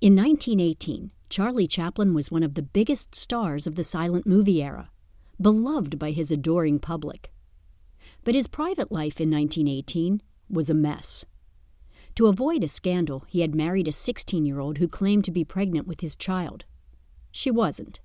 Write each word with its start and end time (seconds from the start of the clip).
In 0.00 0.14
1918, 0.14 1.10
Charlie 1.28 1.66
Chaplin 1.66 2.14
was 2.14 2.30
one 2.30 2.44
of 2.44 2.54
the 2.54 2.62
biggest 2.62 3.16
stars 3.16 3.66
of 3.66 3.74
the 3.74 3.82
silent 3.82 4.28
movie 4.28 4.62
era, 4.62 4.90
beloved 5.40 5.98
by 5.98 6.12
his 6.12 6.30
adoring 6.30 6.78
public. 6.78 7.32
But 8.22 8.36
his 8.36 8.46
private 8.46 8.92
life 8.92 9.20
in 9.20 9.28
1918 9.28 10.22
was 10.48 10.70
a 10.70 10.74
mess. 10.74 11.24
To 12.14 12.28
avoid 12.28 12.62
a 12.62 12.68
scandal, 12.68 13.24
he 13.26 13.40
had 13.40 13.56
married 13.56 13.88
a 13.88 13.92
16 13.92 14.46
year 14.46 14.60
old 14.60 14.78
who 14.78 14.86
claimed 14.86 15.24
to 15.24 15.32
be 15.32 15.44
pregnant 15.44 15.88
with 15.88 16.00
his 16.00 16.14
child. 16.14 16.64
She 17.32 17.50
wasn't. 17.50 18.00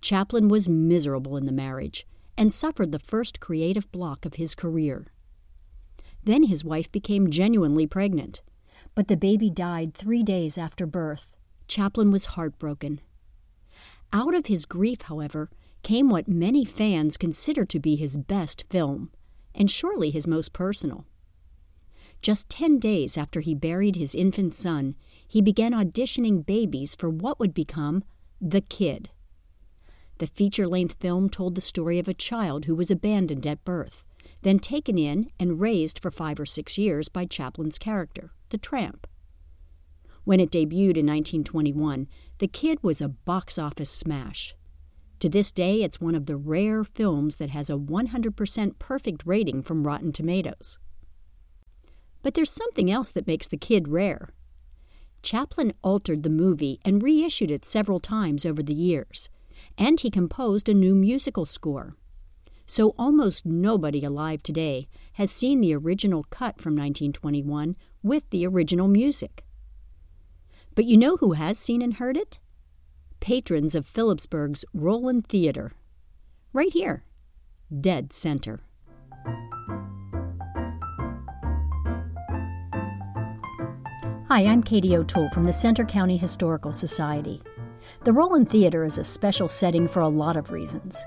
Chaplin 0.00 0.46
was 0.46 0.68
miserable 0.68 1.36
in 1.36 1.46
the 1.46 1.52
marriage 1.52 2.06
and 2.36 2.52
suffered 2.52 2.92
the 2.92 3.00
first 3.00 3.40
creative 3.40 3.90
block 3.90 4.24
of 4.24 4.34
his 4.34 4.54
career. 4.54 5.06
Then 6.22 6.44
his 6.44 6.64
wife 6.64 6.92
became 6.92 7.28
genuinely 7.28 7.88
pregnant, 7.88 8.40
but 8.98 9.06
the 9.06 9.16
baby 9.16 9.48
died 9.48 9.94
three 9.94 10.24
days 10.24 10.58
after 10.58 10.84
birth. 10.84 11.36
Chaplin 11.68 12.10
was 12.10 12.34
heartbroken. 12.34 13.00
Out 14.12 14.34
of 14.34 14.46
his 14.46 14.66
grief, 14.66 15.02
however, 15.02 15.50
came 15.84 16.08
what 16.08 16.26
many 16.26 16.64
fans 16.64 17.16
consider 17.16 17.64
to 17.64 17.78
be 17.78 17.94
his 17.94 18.16
best 18.16 18.64
film, 18.68 19.12
and 19.54 19.70
surely 19.70 20.10
his 20.10 20.26
most 20.26 20.52
personal. 20.52 21.06
Just 22.22 22.50
10 22.50 22.80
days 22.80 23.16
after 23.16 23.38
he 23.38 23.54
buried 23.54 23.94
his 23.94 24.16
infant 24.16 24.56
son, 24.56 24.96
he 25.28 25.40
began 25.40 25.70
auditioning 25.70 26.44
babies 26.44 26.96
for 26.96 27.08
what 27.08 27.38
would 27.38 27.54
become 27.54 28.02
The 28.40 28.62
Kid. 28.62 29.10
The 30.18 30.26
feature 30.26 30.66
length 30.66 30.96
film 30.98 31.30
told 31.30 31.54
the 31.54 31.60
story 31.60 32.00
of 32.00 32.08
a 32.08 32.14
child 32.14 32.64
who 32.64 32.74
was 32.74 32.90
abandoned 32.90 33.46
at 33.46 33.64
birth, 33.64 34.04
then 34.42 34.58
taken 34.58 34.98
in 34.98 35.30
and 35.38 35.60
raised 35.60 36.00
for 36.00 36.10
five 36.10 36.40
or 36.40 36.46
six 36.46 36.76
years 36.76 37.08
by 37.08 37.26
Chaplin's 37.26 37.78
character, 37.78 38.32
the 38.50 38.58
tramp. 38.58 39.06
When 40.24 40.40
it 40.40 40.50
debuted 40.50 40.96
in 40.96 41.06
1921, 41.06 42.06
The 42.38 42.48
Kid 42.48 42.78
was 42.82 43.00
a 43.00 43.08
box 43.08 43.58
office 43.58 43.90
smash. 43.90 44.54
To 45.20 45.28
this 45.28 45.50
day, 45.50 45.82
it's 45.82 46.00
one 46.00 46.14
of 46.14 46.26
the 46.26 46.36
rare 46.36 46.84
films 46.84 47.36
that 47.36 47.50
has 47.50 47.70
a 47.70 47.76
100% 47.76 48.78
perfect 48.78 49.22
rating 49.26 49.62
from 49.62 49.86
Rotten 49.86 50.12
Tomatoes. 50.12 50.78
But 52.22 52.34
there's 52.34 52.50
something 52.50 52.90
else 52.90 53.10
that 53.12 53.26
makes 53.26 53.48
The 53.48 53.56
Kid 53.56 53.88
rare. 53.88 54.28
Chaplin 55.22 55.72
altered 55.82 56.22
the 56.22 56.30
movie 56.30 56.78
and 56.84 57.02
reissued 57.02 57.50
it 57.50 57.64
several 57.64 57.98
times 57.98 58.46
over 58.46 58.62
the 58.62 58.74
years, 58.74 59.28
and 59.76 60.00
he 60.00 60.10
composed 60.10 60.68
a 60.68 60.74
new 60.74 60.94
musical 60.94 61.46
score. 61.46 61.96
So 62.66 62.94
almost 62.98 63.46
nobody 63.46 64.04
alive 64.04 64.42
today 64.42 64.88
has 65.14 65.30
seen 65.30 65.60
the 65.60 65.74
original 65.74 66.24
cut 66.24 66.60
from 66.60 66.74
1921 66.74 67.76
with 68.02 68.28
the 68.30 68.46
original 68.46 68.88
music. 68.88 69.44
But 70.74 70.84
you 70.84 70.96
know 70.96 71.16
who 71.16 71.32
has 71.32 71.58
seen 71.58 71.82
and 71.82 71.94
heard 71.94 72.16
it? 72.16 72.38
patrons 73.20 73.74
of 73.74 73.86
Philipsburg's 73.86 74.64
Rowland 74.72 75.26
Theater. 75.26 75.72
Right 76.52 76.72
here, 76.72 77.04
dead 77.80 78.12
center. 78.12 78.60
Hi, 84.28 84.44
I'm 84.44 84.62
Katie 84.62 84.96
O'Toole 84.96 85.30
from 85.30 85.44
the 85.44 85.52
Centre 85.52 85.84
County 85.84 86.16
Historical 86.16 86.72
Society. 86.72 87.42
The 88.04 88.12
Rowland 88.12 88.50
Theater 88.50 88.84
is 88.84 88.98
a 88.98 89.04
special 89.04 89.48
setting 89.48 89.88
for 89.88 90.00
a 90.00 90.08
lot 90.08 90.36
of 90.36 90.50
reasons. 90.50 91.04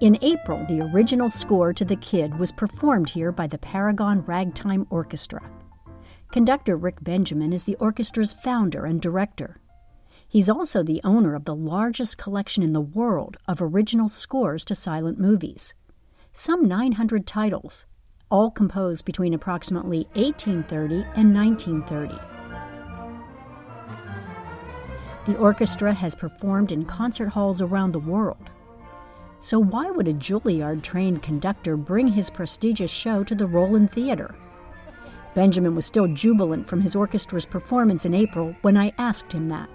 In 0.00 0.16
April, 0.22 0.64
the 0.66 0.80
original 0.92 1.28
score 1.28 1.72
to 1.74 1.84
The 1.84 1.96
Kid 1.96 2.38
was 2.38 2.52
performed 2.52 3.10
here 3.10 3.32
by 3.32 3.46
the 3.46 3.58
Paragon 3.58 4.22
Ragtime 4.22 4.86
Orchestra. 4.88 5.42
Conductor 6.32 6.76
Rick 6.76 7.02
Benjamin 7.02 7.52
is 7.52 7.64
the 7.64 7.74
orchestra's 7.80 8.32
founder 8.32 8.84
and 8.84 9.00
director. 9.00 9.60
He's 10.28 10.48
also 10.48 10.84
the 10.84 11.00
owner 11.02 11.34
of 11.34 11.44
the 11.44 11.56
largest 11.56 12.18
collection 12.18 12.62
in 12.62 12.72
the 12.72 12.80
world 12.80 13.36
of 13.48 13.60
original 13.60 14.08
scores 14.08 14.64
to 14.66 14.76
silent 14.76 15.18
movies. 15.18 15.74
Some 16.32 16.68
900 16.68 17.26
titles, 17.26 17.84
all 18.30 18.52
composed 18.52 19.04
between 19.04 19.34
approximately 19.34 20.06
1830 20.14 21.04
and 21.16 21.34
1930. 21.34 22.14
The 25.24 25.36
orchestra 25.36 25.92
has 25.92 26.14
performed 26.14 26.70
in 26.70 26.84
concert 26.84 27.30
halls 27.30 27.60
around 27.60 27.90
the 27.90 27.98
world. 27.98 28.50
So, 29.40 29.58
why 29.58 29.90
would 29.90 30.06
a 30.06 30.12
Juilliard 30.12 30.84
trained 30.84 31.22
conductor 31.22 31.76
bring 31.76 32.06
his 32.06 32.30
prestigious 32.30 32.90
show 32.92 33.24
to 33.24 33.34
the 33.34 33.48
Rowland 33.48 33.90
Theater? 33.90 34.32
Benjamin 35.34 35.74
was 35.74 35.86
still 35.86 36.08
jubilant 36.08 36.66
from 36.66 36.80
his 36.80 36.94
orchestra's 36.94 37.46
performance 37.46 38.04
in 38.04 38.14
April 38.14 38.54
when 38.62 38.76
I 38.76 38.92
asked 38.98 39.32
him 39.32 39.48
that. 39.48 39.68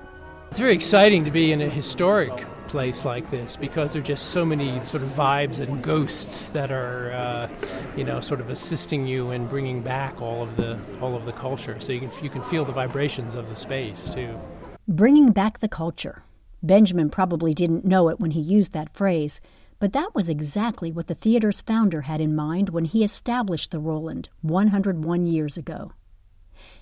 It's 0.50 0.60
very 0.60 0.74
exciting 0.74 1.26
to 1.26 1.32
be 1.32 1.52
in 1.52 1.62
a 1.62 1.70
historic 1.70 2.46
place 2.68 3.06
like 3.06 3.30
this 3.32 3.56
because 3.56 3.94
there 3.94 4.02
are 4.02 4.06
just 4.06 4.28
so 4.28 4.46
many 4.46 4.84
sort 4.86 5.04
of 5.04 5.10
vibes 5.10 5.60
and 5.60 5.82
ghosts 5.84 6.50
that 6.50 6.72
are, 6.72 7.12
uh, 7.12 7.50
you 7.96 8.04
know, 8.04 8.20
sort 8.20 8.40
of 8.40 8.50
assisting 8.50 9.06
you 9.06 9.32
in 9.32 9.48
bringing 9.48 9.82
back 9.82 10.22
all 10.22 10.44
of 10.44 10.56
the 10.58 10.78
all 11.02 11.16
of 11.16 11.26
the 11.26 11.32
culture. 11.34 11.80
So 11.80 11.92
you 11.92 12.00
can 12.00 12.12
you 12.24 12.30
can 12.30 12.44
feel 12.44 12.66
the 12.66 12.72
vibrations 12.72 13.36
of 13.36 13.50
the 13.50 13.56
space 13.56 14.10
too. 14.10 14.40
Bringing 14.88 15.32
back 15.32 15.60
the 15.60 15.70
culture. 15.70 16.24
Benjamin 16.62 17.10
probably 17.10 17.54
didn't 17.54 17.86
know 17.86 18.10
it 18.10 18.20
when 18.20 18.32
he 18.32 18.40
used 18.40 18.74
that 18.74 18.94
phrase, 18.94 19.40
but 19.80 19.94
that 19.94 20.16
was 20.16 20.30
exactly 20.30 20.92
what 20.92 21.08
the 21.08 21.16
theater's 21.16 21.62
founder 21.62 22.02
had 22.02 22.22
in 22.22 22.36
mind 22.36 22.70
when 22.70 22.86
he 22.86 23.04
established 23.04 23.72
the 23.72 23.80
Rowland 23.80 24.30
101 24.42 25.26
years 25.26 25.58
ago. 25.58 25.92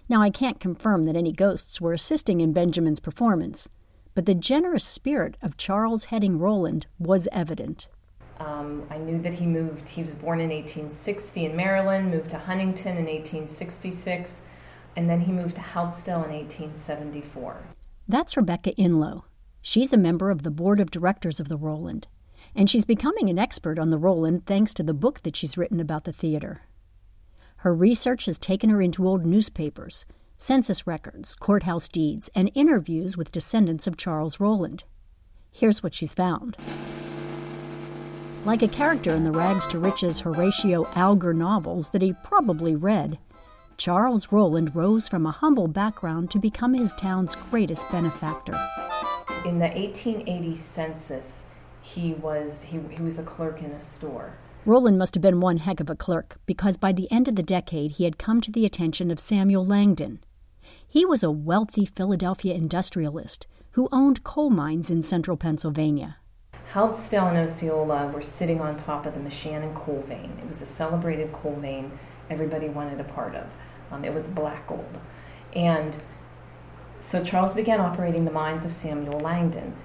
Now, 0.07 0.21
I 0.21 0.29
can't 0.29 0.59
confirm 0.59 1.03
that 1.03 1.15
any 1.15 1.31
ghosts 1.31 1.81
were 1.81 1.93
assisting 1.93 2.41
in 2.41 2.53
Benjamin's 2.53 2.99
performance, 2.99 3.69
but 4.13 4.25
the 4.25 4.35
generous 4.35 4.83
spirit 4.83 5.37
of 5.41 5.57
Charles 5.57 6.05
Hedding 6.05 6.37
Rowland 6.37 6.85
was 6.99 7.27
evident. 7.31 7.89
Um, 8.39 8.85
I 8.89 8.97
knew 8.97 9.21
that 9.21 9.35
he 9.35 9.45
moved, 9.45 9.89
he 9.89 10.01
was 10.01 10.15
born 10.15 10.39
in 10.39 10.49
1860 10.49 11.45
in 11.45 11.55
Maryland, 11.55 12.11
moved 12.11 12.31
to 12.31 12.37
Huntington 12.37 12.97
in 12.97 13.05
1866, 13.05 14.41
and 14.95 15.09
then 15.09 15.21
he 15.21 15.31
moved 15.31 15.55
to 15.55 15.61
Houtzdale 15.61 16.25
in 16.25 16.33
1874. 16.33 17.63
That's 18.07 18.35
Rebecca 18.35 18.73
Inlow. 18.73 19.23
She's 19.61 19.93
a 19.93 19.97
member 19.97 20.29
of 20.29 20.43
the 20.43 20.51
board 20.51 20.79
of 20.79 20.91
directors 20.91 21.39
of 21.39 21.47
the 21.47 21.57
Rowland, 21.57 22.07
and 22.55 22.69
she's 22.69 22.85
becoming 22.85 23.29
an 23.29 23.39
expert 23.39 23.79
on 23.79 23.89
the 23.89 23.97
Rowland 23.97 24.45
thanks 24.45 24.73
to 24.75 24.83
the 24.83 24.93
book 24.93 25.21
that 25.21 25.35
she's 25.35 25.57
written 25.57 25.79
about 25.79 26.03
the 26.03 26.13
theater. 26.13 26.61
Her 27.57 27.73
research 27.73 28.25
has 28.25 28.37
taken 28.37 28.69
her 28.69 28.81
into 28.81 29.07
old 29.07 29.25
newspapers, 29.25 30.05
census 30.37 30.85
records, 30.85 31.35
courthouse 31.35 31.87
deeds, 31.87 32.29
and 32.35 32.51
interviews 32.53 33.15
with 33.15 33.31
descendants 33.31 33.87
of 33.87 33.97
Charles 33.97 34.39
Rowland. 34.39 34.83
Here's 35.51 35.81
what 35.81 35.93
she's 35.93 36.13
found. 36.13 36.57
Like 38.43 38.61
a 38.61 38.67
character 38.67 39.11
in 39.11 39.23
the 39.23 39.31
Rags 39.31 39.65
to 39.67 39.79
Riches 39.79 40.19
Horatio 40.19 40.85
Alger 40.95 41.33
novels 41.33 41.89
that 41.89 42.01
he 42.01 42.13
probably 42.23 42.75
read, 42.75 43.17
Charles 43.77 44.31
Rowland 44.31 44.75
rose 44.75 45.07
from 45.07 45.25
a 45.25 45.31
humble 45.31 45.67
background 45.67 46.29
to 46.31 46.39
become 46.39 46.73
his 46.73 46.91
town's 46.93 47.35
greatest 47.49 47.89
benefactor. 47.89 48.53
In 49.45 49.59
the 49.59 49.67
1880 49.67 50.55
census, 50.55 51.45
he 51.83 52.13
was 52.13 52.63
he, 52.63 52.79
he 52.97 53.03
was 53.03 53.19
a 53.19 53.23
clerk 53.23 53.61
in 53.61 53.71
a 53.71 53.79
store. 53.79 54.37
Rowland 54.65 54.97
must 54.97 55.13
have 55.13 55.21
been 55.21 55.41
one 55.41 55.57
heck 55.57 55.81
of 55.81 55.89
a 55.89 55.95
clerk 55.95 56.37
because 56.45 56.77
by 56.77 56.93
the 56.93 57.11
end 57.11 57.27
of 57.27 57.35
the 57.35 57.43
decade 57.43 57.91
he 57.91 58.05
had 58.05 58.17
come 58.17 58.39
to 58.41 58.51
the 58.51 58.65
attention 58.65 59.11
of 59.11 59.19
Samuel 59.19 59.65
Langdon. 59.65 60.19
He 60.87 61.05
was 61.05 61.21
a 61.21 61.31
wealthy 61.31 61.85
Philadelphia 61.85 62.53
industrialist 62.53 63.45
who 63.71 63.89
owned 63.91 64.23
coal 64.23 64.49
mines 64.49 64.89
in 64.89 65.03
central 65.03 65.35
Pennsylvania. 65.35 66.17
Houtzdale 66.73 67.29
and 67.29 67.37
Osceola 67.37 68.07
were 68.07 68.21
sitting 68.21 68.61
on 68.61 68.77
top 68.77 69.05
of 69.05 69.13
the 69.13 69.19
Moshannon 69.19 69.75
coal 69.75 70.03
vein. 70.07 70.31
It 70.41 70.47
was 70.47 70.61
a 70.61 70.65
celebrated 70.65 71.33
coal 71.33 71.55
vein 71.55 71.91
everybody 72.29 72.69
wanted 72.69 72.99
a 72.99 73.03
part 73.03 73.35
of. 73.35 73.47
Um, 73.91 74.05
it 74.05 74.13
was 74.13 74.29
black 74.29 74.65
gold. 74.67 74.97
And 75.53 76.01
so 76.99 77.23
Charles 77.23 77.53
began 77.53 77.81
operating 77.81 78.23
the 78.23 78.31
mines 78.31 78.63
of 78.63 78.73
Samuel 78.73 79.19
Langdon. 79.19 79.75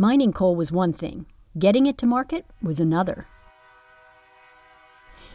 Mining 0.00 0.32
coal 0.32 0.54
was 0.54 0.70
one 0.70 0.92
thing, 0.92 1.26
getting 1.58 1.84
it 1.86 1.98
to 1.98 2.06
market 2.06 2.46
was 2.62 2.78
another. 2.78 3.26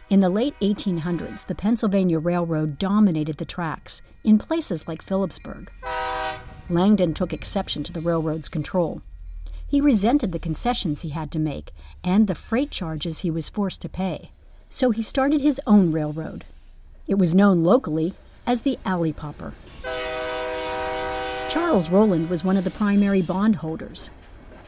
In 0.08 0.20
the 0.20 0.30
late 0.30 0.58
1800s, 0.62 1.46
the 1.46 1.54
Pennsylvania 1.54 2.18
Railroad 2.18 2.78
dominated 2.78 3.36
the 3.36 3.44
tracks 3.44 4.00
in 4.24 4.38
places 4.38 4.88
like 4.88 5.02
Philipsburg. 5.02 5.70
Langdon 6.70 7.12
took 7.12 7.34
exception 7.34 7.82
to 7.84 7.92
the 7.92 8.00
railroad's 8.00 8.48
control. 8.48 9.02
He 9.68 9.82
resented 9.82 10.32
the 10.32 10.38
concessions 10.38 11.02
he 11.02 11.10
had 11.10 11.30
to 11.32 11.38
make 11.38 11.72
and 12.02 12.26
the 12.26 12.34
freight 12.34 12.70
charges 12.70 13.18
he 13.18 13.30
was 13.30 13.50
forced 13.50 13.82
to 13.82 13.90
pay. 13.90 14.30
So 14.70 14.92
he 14.92 15.02
started 15.02 15.42
his 15.42 15.60
own 15.66 15.92
railroad. 15.92 16.46
It 17.06 17.18
was 17.18 17.34
known 17.34 17.64
locally 17.64 18.14
as 18.46 18.62
the 18.62 18.78
Alley 18.86 19.12
Popper. 19.12 19.52
Charles 21.50 21.90
Rowland 21.90 22.30
was 22.30 22.44
one 22.44 22.56
of 22.56 22.64
the 22.64 22.70
primary 22.70 23.20
bondholders. 23.20 24.08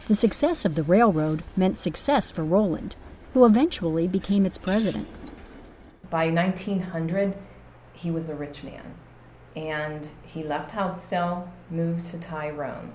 The 0.07 0.15
success 0.15 0.65
of 0.65 0.77
the 0.77 0.85
railroad 0.85 1.43
meant 1.57 1.79
success 1.79 2.31
for 2.31 2.45
Rowland, 2.45 2.95
who 3.35 3.45
eventually 3.45 4.07
became 4.07 4.47
its 4.47 4.57
president. 4.57 5.09
By 6.09 6.31
1900, 6.31 7.37
he 7.93 8.11
was 8.11 8.29
a 8.29 8.37
rich 8.37 8.63
man. 8.63 8.95
and 9.57 10.07
he 10.23 10.43
left 10.43 10.73
Houtzdale, 10.73 11.49
moved 11.71 12.05
to 12.07 12.19
Tyrone. 12.19 12.93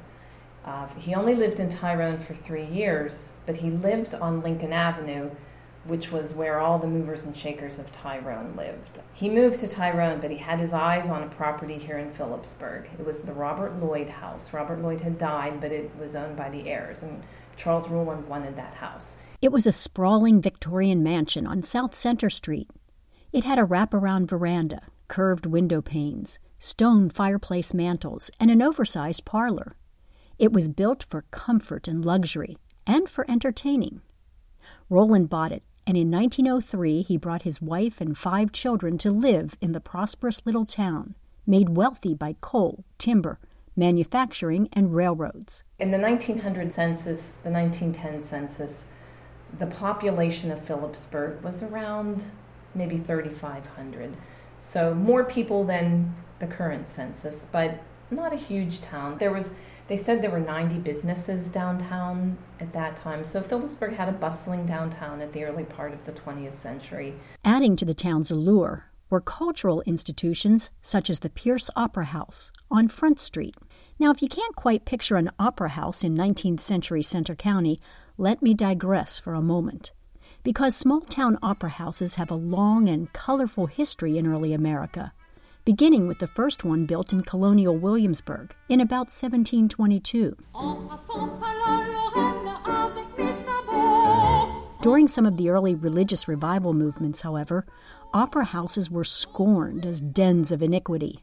Uh, 0.64 0.88
he 0.96 1.16
only 1.16 1.34
lived 1.34 1.60
in 1.60 1.70
Tyrone 1.70 2.20
for 2.20 2.36
three 2.36 2.66
years, 2.66 3.30
but 3.48 3.58
he 3.58 3.72
lived 3.72 4.14
on 4.14 4.42
Lincoln 4.44 4.72
Avenue, 4.72 5.32
which 5.86 6.12
was 6.12 6.36
where 6.36 6.60
all 6.60 6.78
the 6.78 6.88
movers 6.88 7.26
and 7.26 7.36
shakers 7.36 7.80
of 7.80 7.92
Tyrone 7.92 8.56
lived. 8.56 9.00
He 9.14 9.30
moved 9.30 9.60
to 9.62 9.68
Tyrone, 9.68 10.20
but 10.20 10.32
he 10.32 10.38
had 10.38 10.60
his 10.60 10.74
eyes 10.74 11.10
on 11.10 11.24
a 11.24 11.28
property 11.28 11.80
here 11.80 11.98
in 11.98 12.12
Philipsburg. 12.12 12.88
It 13.00 13.06
was 13.06 13.22
the 13.22 13.34
Robert 13.34 13.82
Lloyd 13.82 14.10
house. 14.10 14.54
Robert 14.54 14.82
Lloyd 14.82 15.02
had 15.02 15.18
died, 15.18 15.60
but 15.60 15.72
it 15.72 15.92
was 16.00 16.16
owned 16.16 16.38
by 16.38 16.50
the 16.50 16.70
heirs, 16.70 17.02
and 17.02 17.24
Charles 17.58 17.90
Rowland 17.90 18.28
wanted 18.28 18.56
that 18.56 18.76
house. 18.76 19.16
It 19.42 19.52
was 19.52 19.66
a 19.66 19.72
sprawling 19.72 20.40
Victorian 20.42 21.02
mansion 21.02 21.48
on 21.48 21.64
South 21.64 21.96
Center 21.96 22.30
Street. 22.30 22.70
It 23.34 23.44
had 23.44 23.58
a 23.58 23.66
wraparound 23.66 24.30
veranda, 24.30 24.82
curved 25.08 25.46
window 25.46 25.82
panes, 25.82 26.38
stone 26.60 27.10
fireplace 27.10 27.74
mantels, 27.74 28.30
and 28.40 28.52
an 28.52 28.62
oversized 28.62 29.26
parlor. 29.26 29.76
It 30.38 30.54
was 30.54 30.70
built 30.70 31.06
for 31.10 31.26
comfort 31.32 31.88
and 31.88 32.06
luxury, 32.06 32.58
and 32.86 33.10
for 33.10 33.30
entertaining. 33.30 34.02
Rowland 34.90 35.30
bought 35.30 35.52
it, 35.52 35.64
and 35.88 35.98
in 35.98 36.12
1903 36.12 37.02
he 37.02 37.18
brought 37.18 37.42
his 37.44 37.62
wife 37.62 38.02
and 38.02 38.18
five 38.18 38.52
children 38.52 38.98
to 39.00 39.12
live 39.12 39.58
in 39.62 39.72
the 39.72 39.80
prosperous 39.80 40.46
little 40.46 40.66
town, 40.66 41.16
made 41.46 41.76
wealthy 41.76 42.14
by 42.14 42.36
coal, 42.42 42.84
timber, 42.98 43.40
manufacturing, 43.76 44.70
and 44.74 44.96
railroads. 44.96 45.64
In 45.80 45.92
the 45.92 45.98
1900 45.98 46.74
census, 46.74 47.38
the 47.44 47.50
1910 47.50 48.22
census, 48.22 48.86
the 49.58 49.68
population 49.68 50.52
of 50.52 50.66
Philipsburg 50.66 51.42
was 51.42 51.64
around 51.64 52.26
maybe 52.74 52.98
3,500. 52.98 54.16
So 54.60 54.94
more 54.94 55.24
people 55.24 55.64
than 55.64 56.16
the 56.40 56.48
current 56.48 56.88
census, 56.88 57.48
but 57.52 57.82
not 58.10 58.34
a 58.34 58.38
huge 58.38 58.82
town. 58.82 59.18
There 59.18 59.32
was 59.32 59.54
they 59.88 59.98
said 59.98 60.22
there 60.22 60.32
were 60.32 60.40
90 60.40 60.78
businesses 60.80 61.48
downtown 61.48 62.38
at 62.60 62.74
that 62.74 62.98
time. 62.98 63.24
So 63.24 63.42
Philipsburg 63.42 63.96
had 63.96 64.10
a 64.10 64.14
bustling 64.14 64.66
downtown 64.66 65.22
at 65.22 65.34
the 65.34 65.44
early 65.44 65.64
part 65.64 65.94
of 65.94 66.06
the 66.06 66.12
20th 66.12 66.54
century. 66.54 67.16
Adding 67.44 67.76
to 67.78 67.86
the 67.86 67.94
town's 67.94 68.32
allure 68.32 68.92
were 69.10 69.22
cultural 69.22 69.82
institutions 69.82 70.72
such 70.82 71.10
as 71.10 71.20
the 71.20 71.30
Pierce 71.30 71.70
Opera 71.76 72.06
House 72.06 72.52
on 72.72 72.88
Front 72.88 73.20
Street. 73.20 73.56
Now, 74.00 74.10
if 74.10 74.22
you 74.22 74.30
can't 74.30 74.56
quite 74.56 74.86
picture 74.86 75.18
an 75.18 75.30
opera 75.38 75.70
house 75.70 76.04
in 76.04 76.16
19th 76.16 76.62
century 76.62 77.04
Centre 77.04 77.36
County, 77.36 77.78
let 78.18 78.42
me 78.42 78.54
digress 78.54 79.20
for 79.20 79.34
a 79.34 79.42
moment. 79.42 79.92
Because 80.44 80.76
small 80.76 81.02
town 81.02 81.38
opera 81.44 81.70
houses 81.70 82.16
have 82.16 82.32
a 82.32 82.36
long 82.36 82.88
and 82.90 83.12
colorful 83.14 83.68
history 83.68 84.18
in 84.18 84.26
early 84.26 84.54
America 84.54 85.14
beginning 85.66 86.08
with 86.08 86.20
the 86.20 86.28
first 86.28 86.64
one 86.64 86.86
built 86.86 87.14
in 87.14 87.22
colonial 87.22 87.78
Williamsburg 87.78 88.56
in 88.70 88.82
about 88.82 89.08
1722. 89.12 90.36
During 94.82 95.08
some 95.08 95.28
of 95.28 95.38
the 95.38 95.50
early 95.50 95.76
religious 95.76 96.28
revival 96.28 96.74
movements, 96.74 97.22
however, 97.22 97.66
opera 98.14 98.46
houses 98.46 98.90
were 98.90 99.04
scorned 99.04 99.86
as 99.86 100.02
dens 100.02 100.52
of 100.52 100.64
iniquity. 100.64 101.20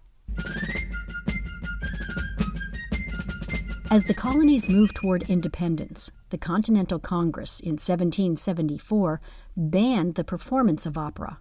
As 3.91 4.05
the 4.05 4.15
colonies 4.15 4.69
moved 4.69 4.95
toward 4.97 5.23
independence, 5.31 6.13
the 6.29 6.39
Continental 6.39 6.99
Congress 6.99 7.59
in 7.59 7.73
1774 7.73 9.21
banned 9.57 10.15
the 10.15 10.25
performance 10.25 10.85
of 10.85 10.99
opera. 10.99 11.39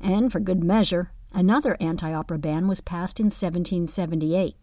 And 0.00 0.30
for 0.30 0.38
good 0.38 0.62
measure, 0.62 1.10
Another 1.36 1.76
anti 1.80 2.12
opera 2.12 2.38
ban 2.38 2.68
was 2.68 2.80
passed 2.80 3.18
in 3.18 3.26
1778. 3.26 4.54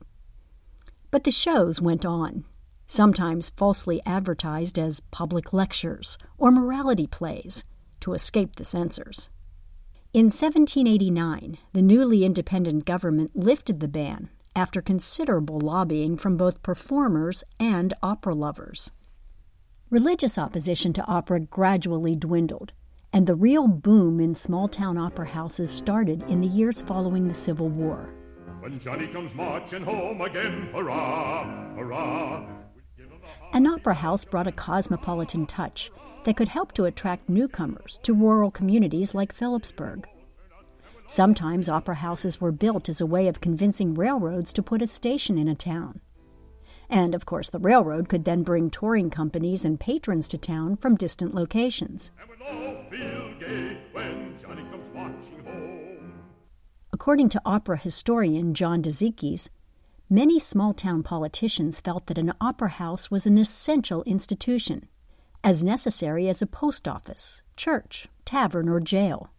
But 1.11 1.25
the 1.25 1.31
shows 1.31 1.81
went 1.81 2.05
on, 2.05 2.45
sometimes 2.87 3.49
falsely 3.57 4.01
advertised 4.05 4.79
as 4.79 5.01
public 5.11 5.51
lectures 5.51 6.17
or 6.37 6.49
morality 6.49 7.07
plays 7.07 7.65
to 7.99 8.13
escape 8.13 8.55
the 8.55 8.63
censors. 8.63 9.29
In 10.13 10.27
1789, 10.27 11.57
the 11.73 11.81
newly 11.81 12.23
independent 12.23 12.85
government 12.85 13.35
lifted 13.35 13.81
the 13.81 13.89
ban 13.89 14.29
after 14.55 14.81
considerable 14.81 15.59
lobbying 15.59 16.15
from 16.15 16.37
both 16.37 16.63
performers 16.63 17.43
and 17.59 17.93
opera 18.01 18.33
lovers. 18.33 18.91
Religious 19.89 20.37
opposition 20.37 20.93
to 20.93 21.05
opera 21.05 21.41
gradually 21.41 22.15
dwindled, 22.15 22.71
and 23.13 23.27
the 23.27 23.35
real 23.35 23.67
boom 23.67 24.19
in 24.19 24.33
small 24.35 24.67
town 24.67 24.97
opera 24.97 25.27
houses 25.27 25.69
started 25.69 26.23
in 26.23 26.41
the 26.41 26.47
years 26.47 26.81
following 26.81 27.27
the 27.27 27.33
Civil 27.33 27.67
War. 27.67 28.13
When 28.59 28.79
Johnny 28.79 29.07
comes 29.07 29.33
marching 29.33 29.83
home 29.83 30.21
again, 30.21 30.69
hurrah, 30.73 31.43
hurrah. 31.75 32.45
An 33.53 33.67
opera 33.67 33.95
house 33.95 34.23
brought 34.23 34.47
a 34.47 34.51
cosmopolitan 34.51 35.45
touch 35.45 35.91
that 36.23 36.37
could 36.37 36.47
help 36.47 36.71
to 36.73 36.85
attract 36.85 37.27
newcomers 37.27 37.99
to 38.03 38.13
rural 38.13 38.51
communities 38.51 39.13
like 39.13 39.33
Philipsburg. 39.33 40.07
Sometimes 41.05 41.67
opera 41.67 41.95
houses 41.95 42.39
were 42.39 42.53
built 42.53 42.87
as 42.87 43.01
a 43.01 43.05
way 43.05 43.27
of 43.27 43.41
convincing 43.41 43.93
railroads 43.93 44.53
to 44.53 44.63
put 44.63 44.81
a 44.81 44.87
station 44.87 45.37
in 45.37 45.49
a 45.49 45.55
town. 45.55 45.99
And 46.91 47.15
of 47.15 47.25
course, 47.25 47.49
the 47.49 47.57
railroad 47.57 48.09
could 48.09 48.25
then 48.25 48.43
bring 48.43 48.69
touring 48.69 49.09
companies 49.09 49.63
and 49.63 49.79
patrons 49.79 50.27
to 50.27 50.37
town 50.37 50.75
from 50.75 50.97
distant 50.97 51.33
locations. 51.33 52.11
According 56.91 57.29
to 57.29 57.41
opera 57.45 57.77
historian 57.77 58.53
John 58.53 58.81
Dizikes, 58.81 59.49
many 60.09 60.37
small 60.37 60.73
town 60.73 61.01
politicians 61.01 61.79
felt 61.79 62.07
that 62.07 62.17
an 62.17 62.33
opera 62.41 62.69
house 62.69 63.09
was 63.09 63.25
an 63.25 63.37
essential 63.37 64.03
institution, 64.03 64.89
as 65.45 65.63
necessary 65.63 66.27
as 66.27 66.41
a 66.41 66.45
post 66.45 66.89
office, 66.89 67.41
church, 67.55 68.09
tavern, 68.25 68.67
or 68.67 68.81
jail. 68.81 69.29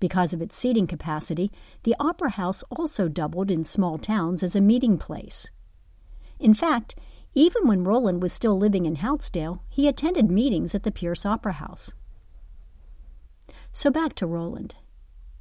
Because 0.00 0.32
of 0.32 0.40
its 0.40 0.56
seating 0.56 0.86
capacity, 0.86 1.52
the 1.82 1.94
opera 2.00 2.30
house 2.30 2.62
also 2.70 3.08
doubled 3.08 3.50
in 3.50 3.62
small 3.62 3.98
towns 3.98 4.42
as 4.42 4.56
a 4.56 4.60
meeting 4.62 4.96
place. 4.96 5.50
In 6.38 6.54
fact, 6.54 6.94
even 7.34 7.66
when 7.66 7.84
Rowland 7.84 8.22
was 8.22 8.32
still 8.32 8.56
living 8.56 8.86
in 8.86 8.96
Houtzdale, 8.96 9.60
he 9.68 9.88
attended 9.88 10.30
meetings 10.30 10.74
at 10.74 10.82
the 10.82 10.92
Pierce 10.92 11.26
Opera 11.26 11.54
House. 11.54 11.94
So 13.72 13.90
back 13.90 14.14
to 14.16 14.26
Rowland. 14.26 14.74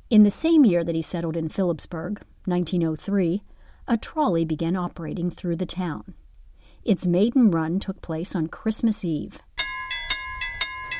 In 0.09 0.23
the 0.23 0.31
same 0.31 0.65
year 0.65 0.83
that 0.83 0.95
he 0.95 1.01
settled 1.01 1.37
in 1.37 1.49
Philipsburg, 1.49 2.21
1903, 2.45 3.43
a 3.87 3.97
trolley 3.97 4.45
began 4.45 4.75
operating 4.75 5.31
through 5.31 5.55
the 5.55 5.65
town. 5.65 6.13
Its 6.83 7.07
maiden 7.07 7.49
run 7.49 7.79
took 7.79 8.01
place 8.01 8.35
on 8.35 8.47
Christmas 8.47 9.03
Eve. 9.05 9.39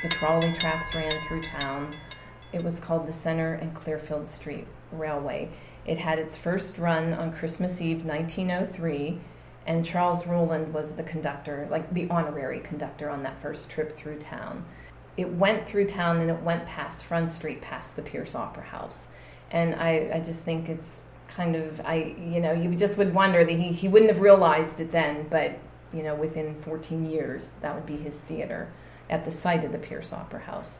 The 0.01 0.09
trolley 0.09 0.53
tracks 0.53 0.95
ran 0.95 1.11
through 1.27 1.43
town. 1.43 1.93
It 2.53 2.63
was 2.63 2.79
called 2.79 3.07
the 3.07 3.13
Center 3.13 3.53
and 3.53 3.75
Clearfield 3.75 4.27
Street 4.27 4.65
Railway. 4.91 5.49
It 5.85 5.97
had 5.97 6.19
its 6.19 6.37
first 6.37 6.77
run 6.77 7.13
on 7.13 7.33
Christmas 7.33 7.81
Eve 7.81 8.05
1903 8.05 9.19
and 9.65 9.85
Charles 9.85 10.27
Rowland 10.27 10.73
was 10.73 10.91
the 10.93 11.03
conductor, 11.03 11.67
like 11.71 11.91
the 11.93 12.07
honorary 12.09 12.59
conductor 12.59 13.09
on 13.09 13.23
that 13.23 13.41
first 13.41 13.69
trip 13.69 13.97
through 13.97 14.19
town. 14.19 14.65
It 15.17 15.31
went 15.33 15.67
through 15.67 15.87
town 15.87 16.17
and 16.17 16.29
it 16.29 16.41
went 16.41 16.65
past 16.65 17.05
Front 17.05 17.31
Street, 17.31 17.61
past 17.61 17.95
the 17.95 18.01
Pierce 18.01 18.35
Opera 18.35 18.63
House. 18.63 19.07
And 19.49 19.75
I, 19.75 20.11
I 20.15 20.19
just 20.19 20.43
think 20.43 20.69
it's 20.69 21.01
kind 21.27 21.55
of, 21.55 21.81
I, 21.81 22.15
you 22.19 22.39
know, 22.39 22.51
you 22.51 22.75
just 22.75 22.97
would 22.97 23.13
wonder 23.13 23.43
that 23.43 23.51
he, 23.51 23.71
he 23.71 23.87
wouldn't 23.87 24.11
have 24.11 24.21
realized 24.21 24.79
it 24.79 24.91
then, 24.91 25.27
but, 25.29 25.57
you 25.93 26.03
know, 26.03 26.15
within 26.15 26.55
14 26.61 27.09
years, 27.09 27.53
that 27.61 27.73
would 27.73 27.85
be 27.85 27.97
his 27.97 28.19
theater 28.19 28.71
at 29.09 29.25
the 29.25 29.31
site 29.31 29.63
of 29.63 29.71
the 29.71 29.77
Pierce 29.77 30.13
Opera 30.13 30.41
House. 30.41 30.79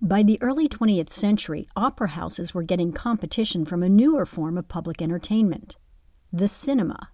By 0.00 0.22
the 0.22 0.40
early 0.40 0.66
20th 0.66 1.12
century, 1.12 1.68
opera 1.76 2.08
houses 2.08 2.54
were 2.54 2.62
getting 2.62 2.92
competition 2.92 3.66
from 3.66 3.82
a 3.82 3.88
newer 3.88 4.24
form 4.24 4.56
of 4.56 4.68
public 4.68 5.02
entertainment 5.02 5.76
the 6.32 6.46
cinema. 6.46 7.08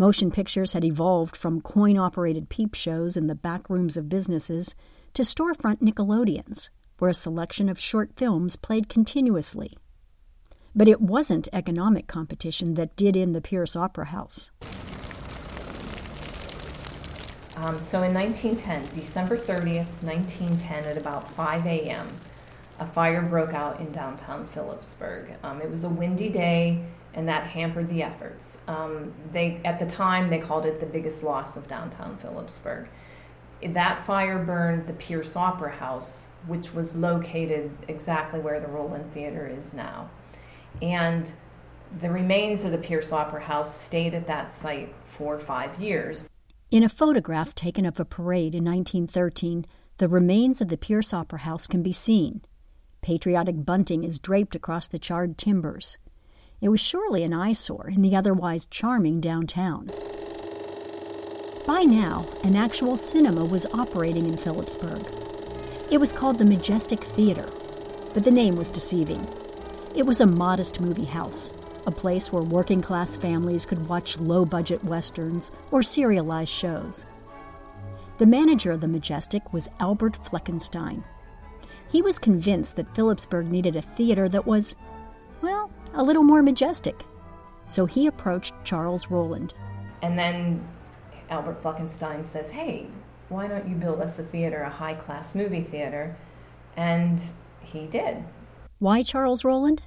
Motion 0.00 0.30
pictures 0.30 0.74
had 0.74 0.84
evolved 0.84 1.36
from 1.36 1.60
coin 1.60 1.98
operated 1.98 2.48
peep 2.48 2.72
shows 2.72 3.16
in 3.16 3.26
the 3.26 3.34
back 3.34 3.68
rooms 3.68 3.96
of 3.96 4.08
businesses 4.08 4.76
to 5.12 5.22
storefront 5.22 5.82
Nickelodeons, 5.82 6.70
where 7.00 7.10
a 7.10 7.14
selection 7.14 7.68
of 7.68 7.80
short 7.80 8.12
films 8.14 8.54
played 8.54 8.88
continuously. 8.88 9.76
But 10.72 10.86
it 10.86 11.00
wasn't 11.00 11.48
economic 11.52 12.06
competition 12.06 12.74
that 12.74 12.94
did 12.94 13.16
in 13.16 13.32
the 13.32 13.40
Pierce 13.40 13.74
Opera 13.74 14.04
House. 14.04 14.52
Um, 17.56 17.80
so 17.80 18.04
in 18.04 18.14
1910, 18.14 18.94
December 18.94 19.36
30th, 19.36 19.88
1910, 20.02 20.84
at 20.84 20.96
about 20.96 21.28
5 21.34 21.66
a.m., 21.66 22.06
a 22.78 22.86
fire 22.86 23.22
broke 23.22 23.52
out 23.52 23.80
in 23.80 23.90
downtown 23.90 24.46
Philipsburg. 24.46 25.34
Um, 25.42 25.60
it 25.60 25.68
was 25.68 25.82
a 25.82 25.88
windy 25.88 26.28
day 26.28 26.84
and 27.14 27.28
that 27.28 27.48
hampered 27.48 27.88
the 27.88 28.02
efforts. 28.02 28.58
Um, 28.66 29.12
they 29.32 29.60
at 29.64 29.78
the 29.78 29.86
time 29.86 30.30
they 30.30 30.38
called 30.38 30.66
it 30.66 30.80
the 30.80 30.86
biggest 30.86 31.22
loss 31.22 31.56
of 31.56 31.68
downtown 31.68 32.18
Philipsburg. 32.18 32.88
That 33.62 34.06
fire 34.06 34.38
burned 34.38 34.86
the 34.86 34.92
Pierce 34.92 35.34
Opera 35.34 35.72
House, 35.72 36.28
which 36.46 36.72
was 36.74 36.94
located 36.94 37.72
exactly 37.88 38.38
where 38.38 38.60
the 38.60 38.68
Rowland 38.68 39.12
Theater 39.12 39.48
is 39.48 39.74
now, 39.74 40.10
and 40.80 41.32
the 42.00 42.10
remains 42.10 42.64
of 42.64 42.70
the 42.70 42.78
Pierce 42.78 43.12
Opera 43.12 43.42
House 43.42 43.80
stayed 43.80 44.14
at 44.14 44.26
that 44.26 44.54
site 44.54 44.94
for 45.06 45.40
five 45.40 45.80
years. 45.80 46.28
In 46.70 46.82
a 46.82 46.88
photograph 46.88 47.54
taken 47.54 47.86
of 47.86 47.98
a 47.98 48.04
parade 48.04 48.54
in 48.54 48.64
1913, 48.64 49.64
the 49.96 50.08
remains 50.08 50.60
of 50.60 50.68
the 50.68 50.76
Pierce 50.76 51.12
Opera 51.14 51.40
House 51.40 51.66
can 51.66 51.82
be 51.82 51.92
seen. 51.92 52.42
Patriotic 53.00 53.64
bunting 53.64 54.04
is 54.04 54.18
draped 54.18 54.54
across 54.54 54.86
the 54.86 54.98
charred 54.98 55.38
timbers. 55.38 55.98
It 56.60 56.70
was 56.70 56.80
surely 56.80 57.22
an 57.22 57.32
eyesore 57.32 57.88
in 57.88 58.02
the 58.02 58.16
otherwise 58.16 58.66
charming 58.66 59.20
downtown. 59.20 59.90
By 61.66 61.82
now, 61.82 62.26
an 62.42 62.56
actual 62.56 62.96
cinema 62.96 63.44
was 63.44 63.66
operating 63.66 64.26
in 64.26 64.36
Philipsburg. 64.36 65.06
It 65.90 65.98
was 65.98 66.12
called 66.12 66.38
the 66.38 66.44
Majestic 66.44 67.00
Theater, 67.00 67.48
but 68.12 68.24
the 68.24 68.30
name 68.30 68.56
was 68.56 68.70
deceiving. 68.70 69.24
It 69.94 70.04
was 70.04 70.20
a 70.20 70.26
modest 70.26 70.80
movie 70.80 71.04
house, 71.04 71.52
a 71.86 71.90
place 71.90 72.32
where 72.32 72.42
working 72.42 72.80
class 72.80 73.16
families 73.16 73.64
could 73.64 73.88
watch 73.88 74.18
low 74.18 74.44
budget 74.44 74.82
westerns 74.82 75.50
or 75.70 75.82
serialized 75.82 76.52
shows. 76.52 77.06
The 78.18 78.26
manager 78.26 78.72
of 78.72 78.80
the 78.80 78.88
Majestic 78.88 79.52
was 79.52 79.70
Albert 79.78 80.18
Fleckenstein. 80.24 81.04
He 81.90 82.02
was 82.02 82.18
convinced 82.18 82.76
that 82.76 82.94
Philipsburg 82.94 83.48
needed 83.50 83.76
a 83.76 83.82
theater 83.82 84.28
that 84.28 84.46
was, 84.46 84.74
well, 85.42 85.70
a 85.94 86.02
little 86.02 86.22
more 86.22 86.42
majestic. 86.42 87.04
So 87.66 87.86
he 87.86 88.06
approached 88.06 88.54
Charles 88.64 89.10
Rowland. 89.10 89.54
And 90.02 90.18
then 90.18 90.66
Albert 91.30 91.62
Fleckenstein 91.62 92.26
says, 92.26 92.50
Hey, 92.50 92.86
why 93.28 93.46
don't 93.46 93.68
you 93.68 93.74
build 93.74 94.00
us 94.00 94.18
a 94.18 94.22
theater, 94.22 94.62
a 94.62 94.70
high 94.70 94.94
class 94.94 95.34
movie 95.34 95.62
theater? 95.62 96.16
And 96.76 97.20
he 97.60 97.86
did. 97.86 98.24
Why 98.78 99.02
Charles 99.02 99.44
Rowland? 99.44 99.82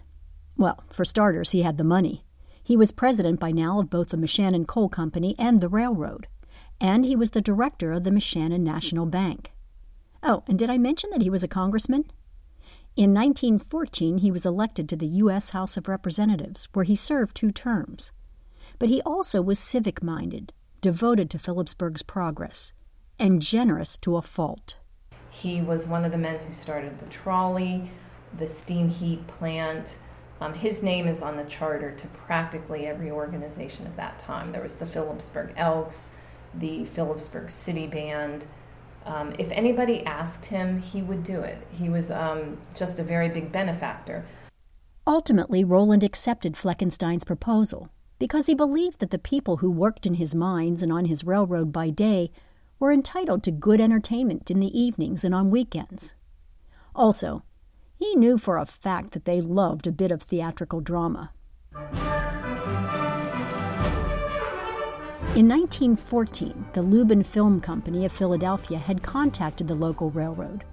Well, 0.58 0.84
for 0.90 1.06
starters, 1.06 1.52
he 1.52 1.64
had 1.64 1.78
the 1.78 1.84
money. 1.84 2.24
He 2.64 2.78
was 2.78 2.92
president 2.92 3.40
by 3.40 3.52
now 3.52 3.80
of 3.80 3.90
both 3.90 4.10
the 4.10 4.18
Moshannon 4.18 4.66
Coal 4.66 4.90
Company 4.90 5.36
and 5.40 5.60
the 5.60 5.70
railroad, 5.70 6.28
and 6.80 7.06
he 7.06 7.16
was 7.16 7.32
the 7.32 7.42
director 7.42 7.92
of 7.92 8.04
the 8.04 8.12
Moshannon 8.12 8.62
National 8.62 9.06
Bank. 9.06 9.52
Oh, 10.22 10.44
and 10.48 10.60
did 10.60 10.70
I 10.70 10.78
mention 10.78 11.10
that 11.12 11.22
he 11.22 11.30
was 11.30 11.44
a 11.44 11.48
congressman? 11.48 12.06
In 12.98 13.14
1914, 13.14 14.18
he 14.18 14.32
was 14.32 14.46
elected 14.46 14.90
to 14.90 14.98
the 14.98 15.08
U.S. 15.08 15.52
House 15.52 15.78
of 15.78 15.88
Representatives, 15.88 16.68
where 16.74 16.84
he 16.84 16.96
served 16.96 17.38
two 17.38 17.50
terms. 17.50 18.12
But 18.80 18.90
he 18.90 19.02
also 19.04 19.42
was 19.42 19.60
civic 19.60 20.04
minded, 20.04 20.52
devoted 20.82 21.30
to 21.30 21.40
Philipsburg's 21.40 22.04
progress, 22.04 22.74
and 23.18 23.42
generous 23.42 23.98
to 24.00 24.18
a 24.18 24.22
fault. 24.22 24.76
He 25.30 25.62
was 25.62 25.88
one 25.88 26.04
of 26.04 26.12
the 26.12 26.18
men 26.18 26.40
who 26.40 26.54
started 26.54 27.00
the 27.00 27.06
trolley, 27.06 27.92
the 28.38 28.46
steam 28.46 28.90
heat 28.90 29.26
plant. 29.26 29.98
Um, 30.42 30.54
his 30.54 30.84
name 30.84 31.08
is 31.08 31.22
on 31.22 31.38
the 31.38 31.46
charter 31.46 31.96
to 31.96 32.08
practically 32.08 32.88
every 32.88 33.10
organization 33.10 33.88
of 33.88 33.96
that 33.96 34.20
time. 34.20 34.52
There 34.52 34.64
was 34.64 34.76
the 34.76 34.86
Philipsburg 34.86 35.54
Elks, 35.56 36.10
the 36.54 36.84
Philipsburg 36.84 37.52
City 37.52 37.88
Band, 37.88 38.48
um, 39.06 39.34
if 39.40 39.52
anybody 39.52 40.06
asked 40.06 40.46
him, 40.46 40.82
he 40.82 41.02
would 41.02 41.24
do 41.24 41.42
it. 41.42 41.58
He 41.72 41.90
was 41.90 42.12
um, 42.12 42.58
just 42.76 43.00
a 43.00 43.04
very 43.04 43.30
big 43.30 43.52
benefactor. 43.52 44.26
Ultimately, 45.08 45.64
Rowland 45.64 46.04
accepted 46.04 46.54
Fleckenstein's 46.54 47.24
proposal 47.24 47.90
because 48.20 48.46
he 48.46 48.54
believed 48.54 49.00
that 49.00 49.10
the 49.10 49.18
people 49.18 49.58
who 49.58 49.72
worked 49.72 50.06
in 50.06 50.14
his 50.16 50.36
mines 50.36 50.84
and 50.84 50.94
on 50.94 51.06
his 51.06 51.24
railroad 51.24 51.72
by 51.72 51.90
day 51.90 52.32
were 52.80 52.92
entitled 52.92 53.44
to 53.44 53.52
good 53.52 53.82
entertainment 53.82 54.52
in 54.52 54.60
the 54.60 54.80
evenings 54.80 55.24
and 55.24 55.34
on 55.34 55.50
weekends. 55.50 56.14
Also, 56.96 57.44
he 57.98 58.16
knew 58.16 58.38
for 58.38 58.58
a 58.58 58.66
fact 58.66 59.12
that 59.12 59.26
they 59.26 59.42
loved 59.42 59.88
a 59.88 59.92
bit 59.92 60.12
of 60.12 60.22
theatrical 60.22 60.82
drama. 60.82 61.32
In 65.34 65.48
1914, 65.48 66.66
the 66.74 66.82
Lubin 66.82 67.24
Film 67.24 67.62
Company 67.62 68.04
of 68.04 68.12
Philadelphia 68.12 68.78
had 68.78 69.02
contacted 69.02 69.66
the 69.66 69.76
local 69.76 70.12
railroad. 70.12 70.66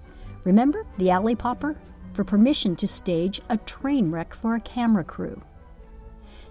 Remember 0.43 0.85
the 0.97 1.11
alley 1.11 1.37
popper? 1.37 1.77
For 2.13 2.25
permission 2.25 2.75
to 2.75 2.89
stage 2.89 3.41
a 3.49 3.57
train 3.59 4.11
wreck 4.11 4.35
for 4.35 4.57
a 4.57 4.61
camera 4.61 5.05
crew. 5.05 5.41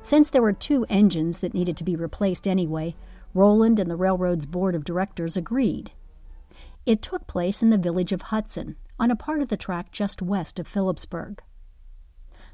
Since 0.04 0.30
there 0.30 0.42
were 0.42 0.54
two 0.54 0.86
engines 0.88 1.40
that 1.40 1.54
needed 1.54 1.76
to 1.76 1.84
be 1.84 1.98
replaced 1.98 2.48
anyway, 2.48 2.96
Rowland 3.34 3.78
and 3.78 3.92
the 3.92 3.98
railroad's 3.98 4.46
board 4.46 4.74
of 4.74 4.86
directors 4.86 5.36
agreed. 5.36 5.92
It 6.86 7.02
took 7.02 7.28
place 7.28 7.62
in 7.62 7.72
the 7.72 7.78
village 7.78 8.14
of 8.14 8.22
Hudson, 8.22 8.78
on 8.98 9.12
a 9.12 9.18
part 9.18 9.42
of 9.42 9.50
the 9.50 9.58
track 9.58 9.92
just 9.92 10.22
west 10.22 10.60
of 10.60 10.68
Philipsburg. 10.68 11.40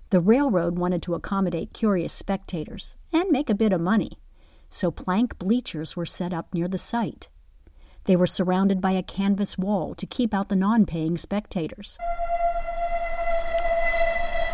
The 0.09 0.19
railroad 0.19 0.79
wanted 0.79 1.03
to 1.03 1.13
accommodate 1.13 1.73
curious 1.73 2.11
spectators 2.11 2.97
and 3.11 3.29
make 3.29 3.51
a 3.51 3.55
bit 3.55 3.71
of 3.71 3.79
money 3.79 4.17
so 4.73 4.89
plank 4.89 5.37
bleachers 5.37 5.95
were 5.95 6.05
set 6.05 6.33
up 6.33 6.51
near 6.51 6.67
the 6.67 6.79
site. 6.79 7.29
They 8.05 8.15
were 8.15 8.25
surrounded 8.25 8.81
by 8.81 8.91
a 8.91 9.03
canvas 9.03 9.55
wall 9.55 9.93
to 9.93 10.07
keep 10.07 10.33
out 10.33 10.49
the 10.49 10.55
non 10.55 10.87
paying 10.87 11.15
spectators. 11.15 11.95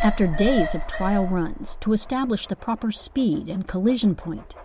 After 0.04 0.28
days 0.28 0.76
of 0.76 0.86
trial 0.88 1.26
runs 1.26 1.78
to 1.78 1.94
establish 1.94 2.48
the 2.48 2.58
proper 2.58 2.92
speed 2.92 3.50
and 3.50 3.66
collision 3.66 4.14
point, 4.14 4.56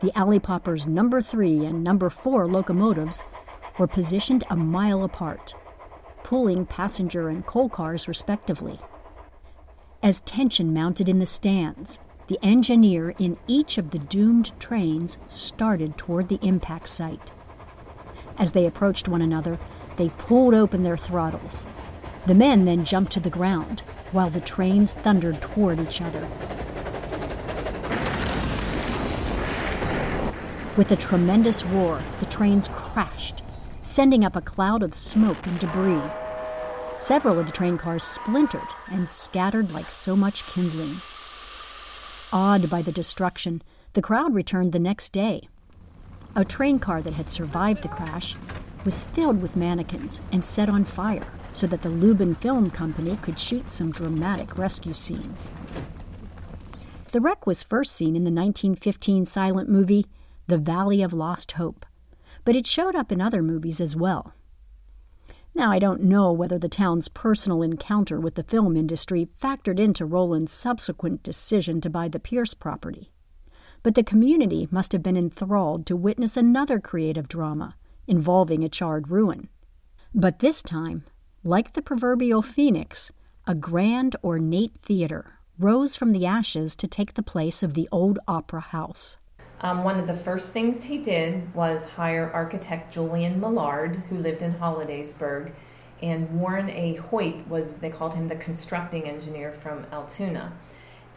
the 0.00 0.16
Alley 0.18 0.40
Poppers 0.40 0.88
number 0.88 1.22
three 1.22 1.64
and 1.64 1.84
number 1.84 2.10
four 2.10 2.48
locomotives 2.48 3.22
were 3.78 3.86
positioned 3.86 4.42
a 4.50 4.56
mile 4.56 5.04
apart, 5.04 5.54
pulling 6.24 6.66
passenger 6.66 7.28
and 7.28 7.46
coal 7.46 7.68
cars 7.68 8.08
respectively. 8.08 8.80
As 10.02 10.20
tension 10.22 10.74
mounted 10.74 11.08
in 11.08 11.20
the 11.20 11.26
stands, 11.26 12.00
the 12.28 12.38
engineer 12.42 13.14
in 13.18 13.38
each 13.46 13.78
of 13.78 13.90
the 13.90 13.98
doomed 13.98 14.52
trains 14.60 15.18
started 15.28 15.96
toward 15.96 16.28
the 16.28 16.38
impact 16.42 16.86
site. 16.86 17.32
As 18.36 18.52
they 18.52 18.66
approached 18.66 19.08
one 19.08 19.22
another, 19.22 19.58
they 19.96 20.10
pulled 20.10 20.54
open 20.54 20.82
their 20.82 20.96
throttles. 20.98 21.64
The 22.26 22.34
men 22.34 22.66
then 22.66 22.84
jumped 22.84 23.12
to 23.12 23.20
the 23.20 23.30
ground, 23.30 23.80
while 24.12 24.28
the 24.28 24.40
trains 24.40 24.92
thundered 24.92 25.40
toward 25.40 25.80
each 25.80 26.02
other. 26.02 26.20
With 30.76 30.92
a 30.92 30.96
tremendous 30.96 31.64
roar, 31.64 32.02
the 32.18 32.26
trains 32.26 32.68
crashed, 32.68 33.42
sending 33.80 34.22
up 34.22 34.36
a 34.36 34.42
cloud 34.42 34.82
of 34.82 34.94
smoke 34.94 35.46
and 35.46 35.58
debris. 35.58 36.10
Several 36.98 37.38
of 37.38 37.46
the 37.46 37.52
train 37.52 37.78
cars 37.78 38.04
splintered 38.04 38.68
and 38.92 39.10
scattered 39.10 39.72
like 39.72 39.90
so 39.90 40.14
much 40.14 40.46
kindling. 40.46 41.00
Awed 42.32 42.68
by 42.68 42.82
the 42.82 42.92
destruction, 42.92 43.62
the 43.94 44.02
crowd 44.02 44.34
returned 44.34 44.72
the 44.72 44.78
next 44.78 45.14
day. 45.14 45.48
A 46.36 46.44
train 46.44 46.78
car 46.78 47.00
that 47.00 47.14
had 47.14 47.30
survived 47.30 47.82
the 47.82 47.88
crash 47.88 48.36
was 48.84 49.04
filled 49.04 49.40
with 49.40 49.56
mannequins 49.56 50.20
and 50.30 50.44
set 50.44 50.68
on 50.68 50.84
fire 50.84 51.26
so 51.54 51.66
that 51.66 51.80
the 51.80 51.88
Lubin 51.88 52.34
Film 52.34 52.68
Company 52.68 53.16
could 53.22 53.38
shoot 53.38 53.70
some 53.70 53.90
dramatic 53.90 54.58
rescue 54.58 54.92
scenes. 54.92 55.50
The 57.12 57.20
wreck 57.22 57.46
was 57.46 57.62
first 57.62 57.92
seen 57.92 58.14
in 58.14 58.24
the 58.24 58.30
1915 58.30 59.24
silent 59.24 59.70
movie 59.70 60.04
The 60.48 60.58
Valley 60.58 61.02
of 61.02 61.14
Lost 61.14 61.52
Hope, 61.52 61.86
but 62.44 62.54
it 62.54 62.66
showed 62.66 62.94
up 62.94 63.10
in 63.10 63.22
other 63.22 63.42
movies 63.42 63.80
as 63.80 63.96
well. 63.96 64.34
Now, 65.54 65.72
I 65.72 65.78
don't 65.78 66.02
know 66.02 66.30
whether 66.30 66.58
the 66.58 66.68
town's 66.68 67.08
personal 67.08 67.62
encounter 67.62 68.20
with 68.20 68.36
the 68.36 68.42
film 68.42 68.76
industry 68.76 69.28
factored 69.40 69.80
into 69.80 70.06
Rowland's 70.06 70.52
subsequent 70.52 71.22
decision 71.22 71.80
to 71.80 71.90
buy 71.90 72.08
the 72.08 72.20
Pierce 72.20 72.54
property. 72.54 73.10
But 73.82 73.94
the 73.94 74.04
community 74.04 74.68
must 74.70 74.92
have 74.92 75.02
been 75.02 75.16
enthralled 75.16 75.86
to 75.86 75.96
witness 75.96 76.36
another 76.36 76.78
creative 76.78 77.28
drama 77.28 77.76
involving 78.06 78.64
a 78.64 78.68
charred 78.68 79.08
ruin. 79.08 79.48
But 80.14 80.38
this 80.38 80.62
time, 80.62 81.04
like 81.44 81.72
the 81.72 81.82
proverbial 81.82 82.42
phoenix, 82.42 83.12
a 83.46 83.54
grand 83.54 84.16
ornate 84.24 84.74
theater 84.78 85.38
rose 85.58 85.96
from 85.96 86.10
the 86.10 86.26
ashes 86.26 86.76
to 86.76 86.86
take 86.86 87.14
the 87.14 87.22
place 87.22 87.62
of 87.62 87.74
the 87.74 87.88
old 87.90 88.18
opera 88.28 88.60
house. 88.60 89.16
Um, 89.60 89.82
one 89.82 89.98
of 89.98 90.06
the 90.06 90.14
first 90.14 90.52
things 90.52 90.84
he 90.84 90.98
did 90.98 91.52
was 91.54 91.88
hire 91.88 92.30
architect 92.32 92.94
Julian 92.94 93.40
Millard, 93.40 94.02
who 94.08 94.18
lived 94.18 94.42
in 94.42 94.54
Hollidaysburg, 94.54 95.52
and 96.00 96.40
Warren 96.40 96.70
A. 96.70 96.94
Hoyt 96.94 97.48
was, 97.48 97.76
they 97.76 97.90
called 97.90 98.14
him 98.14 98.28
the 98.28 98.36
constructing 98.36 99.04
engineer 99.08 99.52
from 99.52 99.86
Altoona. 99.90 100.52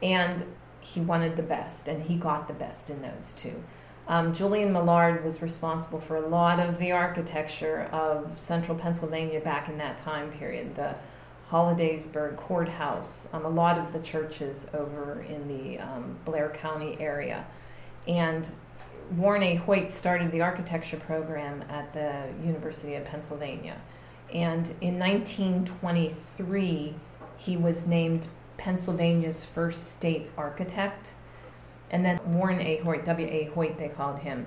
And 0.01 0.43
he 0.79 1.00
wanted 1.00 1.36
the 1.36 1.43
best, 1.43 1.88
and 1.88 2.01
he 2.03 2.15
got 2.15 2.48
the 2.48 2.53
best 2.53 2.89
in 2.89 3.03
those 3.03 3.36
two. 3.36 3.63
Um, 4.07 4.33
Julian 4.33 4.74
Millard 4.74 5.24
was 5.24 5.43
responsible 5.43 6.01
for 6.01 6.17
a 6.17 6.27
lot 6.27 6.60
of 6.60 6.79
the 6.79 6.91
architecture 6.91 7.83
of 7.91 8.38
central 8.39 8.77
Pennsylvania 8.77 9.39
back 9.39 9.69
in 9.69 9.77
that 9.77 10.00
time 10.00 10.31
period. 10.31 10.75
The 10.75 10.95
Hollidaysburg 11.51 12.38
Courthouse, 12.38 13.29
um, 13.33 13.45
a 13.45 13.50
lot 13.50 13.77
of 13.77 13.93
the 13.93 14.00
churches 14.00 14.67
over 14.74 15.21
in 15.29 15.48
the 15.48 15.79
um, 15.79 16.17
Blair 16.25 16.50
County 16.50 16.98
area. 17.00 17.45
And 18.08 18.50
Warren 19.15 19.43
A. 19.43 19.55
Hoyt 19.55 19.91
started 19.91 20.31
the 20.31 20.41
architecture 20.41 20.98
program 20.98 21.63
at 21.70 21.93
the 21.93 22.29
University 22.46 22.96
of 22.96 23.05
Pennsylvania. 23.05 23.81
And 24.34 24.74
in 24.79 24.98
1923, 24.98 26.96
he 27.38 27.58
was 27.58 27.86
named 27.86 28.27
Pennsylvania's 28.58 29.43
first 29.43 29.91
state 29.91 30.29
architect. 30.38 31.13
And 31.89 32.05
then 32.05 32.20
Warren 32.25 32.62
A. 32.62 32.77
Hoyt, 32.77 33.03
W.A. 33.05 33.46
Hoyt, 33.53 33.77
they 33.77 33.89
called 33.89 34.20
him, 34.20 34.46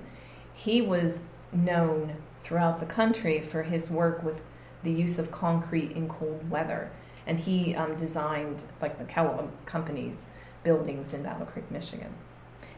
he 0.53 0.81
was 0.81 1.25
known 1.51 2.15
throughout 2.43 2.79
the 2.79 2.85
country 2.85 3.41
for 3.41 3.63
his 3.63 3.91
work 3.91 4.23
with 4.23 4.41
the 4.83 4.91
use 4.91 5.19
of 5.19 5.31
concrete 5.31 5.91
in 5.91 6.07
cold 6.07 6.49
weather. 6.49 6.91
And 7.27 7.39
he 7.39 7.75
um, 7.75 7.95
designed, 7.95 8.63
like 8.81 8.97
the 8.97 9.05
Kellogg 9.05 9.49
Company's 9.65 10.25
buildings 10.63 11.13
in 11.13 11.23
Battle 11.23 11.45
Creek, 11.45 11.69
Michigan. 11.69 12.13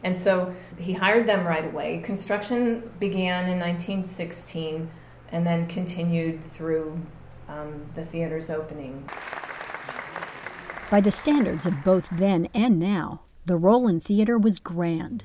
And 0.04 0.18
so 0.18 0.54
he 0.78 0.92
hired 0.92 1.26
them 1.26 1.46
right 1.46 1.64
away. 1.64 2.00
Construction 2.04 2.90
began 3.00 3.44
in 3.44 3.58
1916 3.58 4.90
and 5.32 5.46
then 5.46 5.66
continued 5.66 6.40
through 6.54 7.00
um, 7.48 7.86
the 7.94 8.04
theater's 8.04 8.50
opening. 8.50 9.08
By 10.90 11.00
the 11.00 11.10
standards 11.10 11.66
of 11.66 11.84
both 11.84 12.08
then 12.10 12.48
and 12.54 12.78
now, 12.78 13.22
the 13.44 13.56
Rowland 13.56 14.04
Theater 14.04 14.38
was 14.38 14.58
grand. 14.58 15.24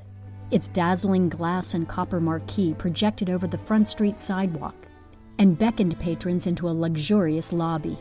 Its 0.52 0.68
dazzling 0.68 1.30
glass 1.30 1.74
and 1.74 1.88
copper 1.88 2.20
marquee 2.20 2.74
projected 2.74 3.30
over 3.30 3.48
the 3.48 3.58
Front 3.58 3.88
Street 3.88 4.20
sidewalk 4.20 4.76
and 5.40 5.58
beckoned 5.58 6.00
patrons 6.00 6.48
into 6.48 6.70
a 6.70 6.72
luxurious 6.72 7.54
lobby. 7.54 7.98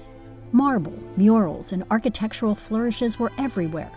Marble, 0.52 0.98
murals, 1.16 1.72
and 1.72 1.84
architectural 1.90 2.54
flourishes 2.54 3.18
were 3.18 3.32
everywhere. 3.38 3.90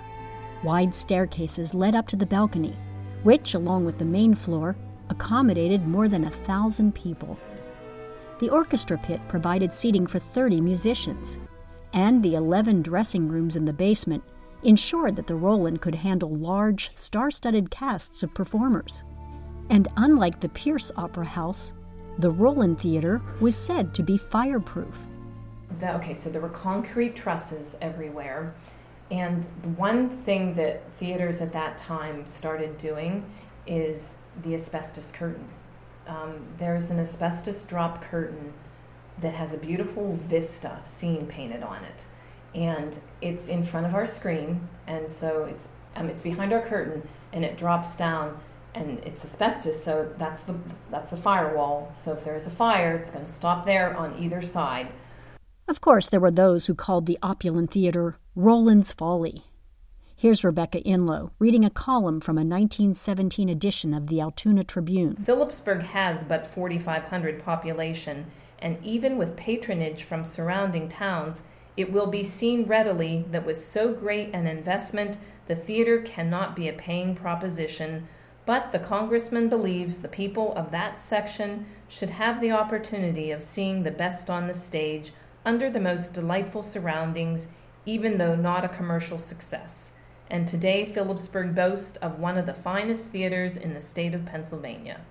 Wide 0.65 0.95
staircases 0.95 1.75
led 1.75 1.93
up 1.93 2.07
to 2.07 2.15
the 2.15 2.25
balcony, 2.25 2.75
which, 3.21 3.53
along 3.53 3.85
with 3.85 3.99
the 3.99 4.05
main 4.05 4.33
floor, 4.33 4.75
accommodated 5.11 5.87
more 5.87 6.07
than 6.07 6.23
a 6.23 6.31
thousand 6.31 6.95
people. 6.95 7.37
The 8.39 8.49
orchestra 8.49 8.97
pit 8.97 9.21
provided 9.27 9.71
seating 9.71 10.07
for 10.07 10.17
30 10.17 10.61
musicians, 10.61 11.37
and 11.93 12.23
the 12.23 12.33
11 12.33 12.81
dressing 12.81 13.27
rooms 13.27 13.55
in 13.55 13.65
the 13.65 13.73
basement 13.73 14.23
ensured 14.63 15.15
that 15.17 15.27
the 15.27 15.35
Rowland 15.35 15.81
could 15.81 15.93
handle 15.93 16.35
large, 16.35 16.89
star 16.95 17.29
studded 17.29 17.69
casts 17.69 18.23
of 18.23 18.33
performers. 18.33 19.03
And 19.69 19.87
unlike 19.97 20.39
the 20.39 20.49
Pierce 20.49 20.91
Opera 20.97 21.25
House, 21.25 21.75
the 22.17 22.31
Rowland 22.31 22.79
Theater 22.79 23.21
was 23.39 23.55
said 23.55 23.93
to 23.93 24.01
be 24.01 24.17
fireproof. 24.17 25.05
The, 25.79 25.93
okay, 25.97 26.15
so 26.15 26.31
there 26.31 26.41
were 26.41 26.49
concrete 26.49 27.15
trusses 27.15 27.77
everywhere. 27.81 28.55
And 29.11 29.45
one 29.77 30.09
thing 30.09 30.55
that 30.55 30.83
theaters 30.99 31.41
at 31.41 31.53
that 31.53 31.77
time 31.77 32.25
started 32.25 32.77
doing 32.77 33.25
is 33.67 34.15
the 34.43 34.55
asbestos 34.55 35.11
curtain. 35.11 35.47
Um, 36.07 36.45
there's 36.57 36.89
an 36.89 36.99
asbestos 36.99 37.63
drop 37.65 38.03
curtain 38.03 38.53
that 39.21 39.33
has 39.33 39.53
a 39.53 39.57
beautiful 39.57 40.15
vista 40.27 40.79
scene 40.83 41.25
painted 41.27 41.63
on 41.63 41.83
it 41.83 42.05
and 42.55 42.99
it's 43.21 43.49
in 43.49 43.63
front 43.63 43.85
of 43.85 43.93
our 43.93 44.07
screen, 44.07 44.67
and 44.87 45.11
so 45.11 45.43
it's 45.43 45.69
um, 45.95 46.09
it's 46.09 46.23
behind 46.23 46.53
our 46.53 46.61
curtain, 46.61 47.07
and 47.33 47.43
it 47.43 47.57
drops 47.57 47.97
down, 47.97 48.39
and 48.73 48.99
it's 48.99 49.23
asbestos, 49.25 49.83
so 49.83 50.11
that's 50.17 50.41
the 50.41 50.55
that's 50.89 51.11
the 51.11 51.17
firewall. 51.17 51.89
So 51.93 52.13
if 52.13 52.23
there 52.23 52.35
is 52.35 52.47
a 52.47 52.51
fire, 52.51 52.95
it's 52.95 53.11
going 53.11 53.25
to 53.25 53.31
stop 53.31 53.65
there 53.65 53.95
on 53.95 54.17
either 54.17 54.41
side. 54.41 54.87
Of 55.67 55.81
course, 55.81 56.07
there 56.07 56.19
were 56.19 56.31
those 56.31 56.67
who 56.67 56.75
called 56.75 57.05
the 57.05 57.19
opulent 57.21 57.71
theater 57.71 58.17
Rowland's 58.37 58.91
Folly. 58.91 59.45
Here's 60.13 60.43
Rebecca 60.43 60.81
Inlow 60.81 61.31
reading 61.39 61.63
a 61.63 61.69
column 61.69 62.19
from 62.19 62.37
a 62.37 62.43
1917 62.43 63.47
edition 63.47 63.93
of 63.93 64.07
the 64.07 64.19
Altoona 64.19 64.65
Tribune. 64.65 65.15
Philipsburg 65.25 65.83
has 65.83 66.25
but 66.25 66.45
4,500 66.45 67.41
population, 67.41 68.25
and 68.59 68.77
even 68.83 69.17
with 69.17 69.37
patronage 69.37 70.03
from 70.03 70.25
surrounding 70.25 70.89
towns, 70.89 71.43
it 71.77 71.93
will 71.93 72.07
be 72.07 72.25
seen 72.25 72.65
readily 72.65 73.23
that 73.31 73.45
with 73.45 73.57
so 73.57 73.93
great 73.93 74.31
an 74.33 74.47
investment, 74.47 75.17
the 75.47 75.55
theater 75.55 76.01
cannot 76.01 76.57
be 76.57 76.67
a 76.67 76.73
paying 76.73 77.15
proposition, 77.15 78.05
but 78.45 78.73
the 78.73 78.79
congressman 78.79 79.47
believes 79.47 79.99
the 79.99 80.09
people 80.09 80.53
of 80.55 80.71
that 80.71 81.01
section 81.01 81.67
should 81.87 82.09
have 82.09 82.41
the 82.41 82.51
opportunity 82.51 83.31
of 83.31 83.41
seeing 83.41 83.83
the 83.83 83.91
best 83.91 84.29
on 84.29 84.47
the 84.47 84.53
stage 84.53 85.13
under 85.45 85.69
the 85.69 85.79
most 85.79 86.13
delightful 86.13 86.63
surroundings, 86.63 87.47
even 87.85 88.17
though 88.17 88.35
not 88.35 88.65
a 88.65 88.69
commercial 88.69 89.19
success. 89.19 89.91
And 90.29 90.47
today, 90.47 90.85
Philipsburg 90.85 91.53
boasts 91.53 91.97
of 91.97 92.19
one 92.19 92.37
of 92.37 92.45
the 92.45 92.53
finest 92.53 93.09
theaters 93.09 93.57
in 93.57 93.73
the 93.73 93.79
state 93.79 94.13
of 94.13 94.25
Pennsylvania. 94.25 95.01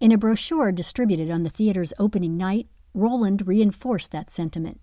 In 0.00 0.12
a 0.12 0.18
brochure 0.18 0.72
distributed 0.72 1.30
on 1.30 1.42
the 1.42 1.50
theater's 1.50 1.94
opening 1.98 2.36
night, 2.36 2.66
Rowland 2.92 3.46
reinforced 3.46 4.12
that 4.12 4.30
sentiment. 4.30 4.80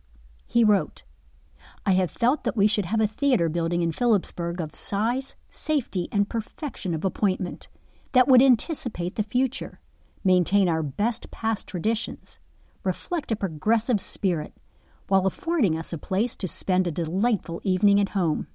He 0.47 0.63
wrote, 0.63 1.03
I 1.85 1.91
have 1.91 2.09
felt 2.09 2.43
that 2.43 2.57
we 2.57 2.67
should 2.67 2.85
have 2.85 2.99
a 2.99 3.07
theater 3.07 3.47
building 3.47 3.81
in 3.81 3.91
Philipsburg 3.91 4.59
of 4.59 4.73
size, 4.73 5.35
safety, 5.47 6.09
and 6.11 6.29
perfection 6.29 6.93
of 6.93 7.05
appointment 7.05 7.67
that 8.13 8.27
would 8.27 8.41
anticipate 8.41 9.15
the 9.15 9.23
future, 9.23 9.79
maintain 10.23 10.67
our 10.67 10.83
best 10.83 11.31
past 11.31 11.67
traditions, 11.67 12.39
reflect 12.83 13.31
a 13.31 13.35
progressive 13.35 14.01
spirit, 14.01 14.53
while 15.11 15.27
affording 15.27 15.77
us 15.77 15.91
a 15.91 15.97
place 15.97 16.37
to 16.37 16.47
spend 16.47 16.87
a 16.87 16.91
delightful 16.91 17.59
evening 17.65 17.99
at 17.99 18.15
home. 18.15 18.47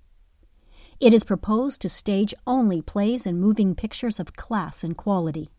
It 0.99 1.13
is 1.13 1.23
proposed 1.23 1.83
to 1.83 1.91
stage 1.91 2.33
only 2.47 2.81
plays 2.81 3.27
and 3.27 3.39
moving 3.39 3.75
pictures 3.75 4.19
of 4.19 4.37
class 4.37 4.83
and 4.83 4.97
quality. 4.97 5.51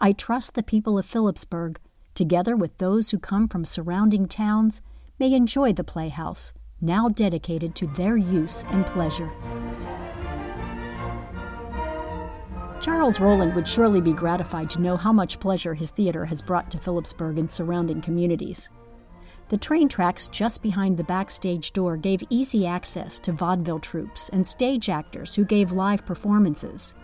I 0.00 0.12
trust 0.12 0.54
the 0.54 0.62
people 0.62 0.96
of 0.96 1.06
Philipsburg, 1.06 1.80
together 2.14 2.54
with 2.54 2.78
those 2.78 3.10
who 3.10 3.18
come 3.18 3.48
from 3.48 3.64
surrounding 3.64 4.28
towns, 4.28 4.80
may 5.18 5.32
enjoy 5.32 5.72
the 5.72 5.82
playhouse, 5.82 6.52
now 6.80 7.08
dedicated 7.08 7.74
to 7.74 7.88
their 7.88 8.16
use 8.16 8.64
and 8.68 8.86
pleasure. 8.86 9.32
Charles 12.80 13.18
Rowland 13.18 13.56
would 13.56 13.66
surely 13.66 14.00
be 14.00 14.12
gratified 14.12 14.70
to 14.70 14.80
know 14.80 14.96
how 14.96 15.12
much 15.12 15.40
pleasure 15.40 15.74
his 15.74 15.90
theater 15.90 16.26
has 16.26 16.40
brought 16.40 16.70
to 16.70 16.78
Philipsburg 16.78 17.40
and 17.40 17.50
surrounding 17.50 18.00
communities. 18.00 18.70
The 19.52 19.58
train 19.58 19.86
tracks 19.86 20.28
just 20.28 20.62
behind 20.62 20.96
the 20.96 21.04
backstage 21.04 21.74
door 21.74 21.98
gave 21.98 22.22
easy 22.30 22.66
access 22.66 23.18
to 23.18 23.32
vaudeville 23.32 23.80
troupes 23.80 24.30
and 24.30 24.46
stage 24.46 24.88
actors 24.88 25.34
who 25.34 25.44
gave 25.44 25.72
live 25.72 26.06
performances, 26.06 26.94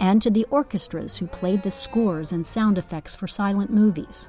and 0.00 0.20
to 0.20 0.28
the 0.28 0.44
orchestras 0.50 1.16
who 1.16 1.28
played 1.28 1.62
the 1.62 1.70
scores 1.70 2.32
and 2.32 2.44
sound 2.44 2.78
effects 2.78 3.14
for 3.14 3.28
silent 3.28 3.70
movies. 3.70 4.28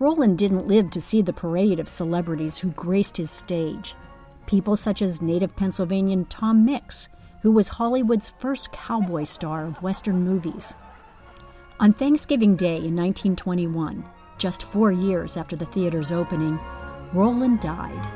Rowland 0.00 0.38
didn't 0.38 0.66
live 0.66 0.90
to 0.90 1.00
see 1.00 1.22
the 1.22 1.32
parade 1.32 1.78
of 1.78 1.88
celebrities 1.88 2.58
who 2.58 2.70
graced 2.70 3.16
his 3.16 3.30
stage. 3.30 3.94
People 4.46 4.76
such 4.76 5.00
as 5.00 5.22
native 5.22 5.54
Pennsylvanian 5.54 6.24
Tom 6.24 6.64
Mix, 6.64 7.08
who 7.42 7.52
was 7.52 7.68
Hollywood's 7.68 8.32
first 8.40 8.72
cowboy 8.72 9.22
star 9.22 9.66
of 9.66 9.84
Western 9.84 10.24
movies. 10.24 10.74
On 11.78 11.92
Thanksgiving 11.92 12.56
Day 12.56 12.78
in 12.78 12.96
1921, 12.96 14.04
just 14.36 14.64
four 14.64 14.90
years 14.90 15.36
after 15.36 15.54
the 15.54 15.64
theater's 15.64 16.10
opening, 16.10 16.58
Rowland 17.12 17.60
died. 17.60 18.06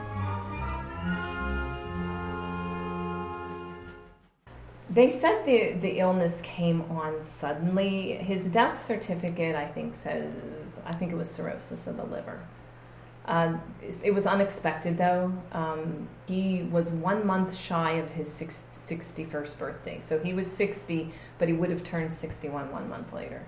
They 4.91 5.09
said 5.09 5.47
the, 5.47 5.73
the 5.81 6.01
illness 6.01 6.43
came 6.43 6.83
on 6.83 7.23
suddenly. 7.23 8.15
His 8.17 8.45
death 8.45 8.85
certificate, 8.85 9.57
I 9.57 9.67
think, 9.67 9.95
says, 9.95 10.81
I 10.85 10.93
think 10.93 11.13
it 11.13 11.17
was 11.17 11.31
cirrhosis 11.31 11.87
of 11.87 11.97
the 11.97 12.05
liver. 12.05 12.47
Uh, 13.25 13.57
it 14.05 14.13
was 14.13 14.27
unexpected, 14.27 14.99
though. 14.99 15.33
Um, 15.53 16.09
he 16.27 16.65
was 16.65 16.91
one 16.91 17.27
month 17.27 17.57
shy 17.57 17.93
of 17.93 18.11
his 18.11 18.31
six, 18.31 18.67
61st 18.85 19.59
birthday. 19.59 20.01
So 20.01 20.19
he 20.19 20.35
was 20.35 20.51
60, 20.51 21.11
but 21.39 21.49
he 21.49 21.55
would 21.55 21.71
have 21.71 21.83
turned 21.83 22.13
61 22.13 22.71
one 22.71 22.91
month 22.91 23.15
later. 23.15 23.47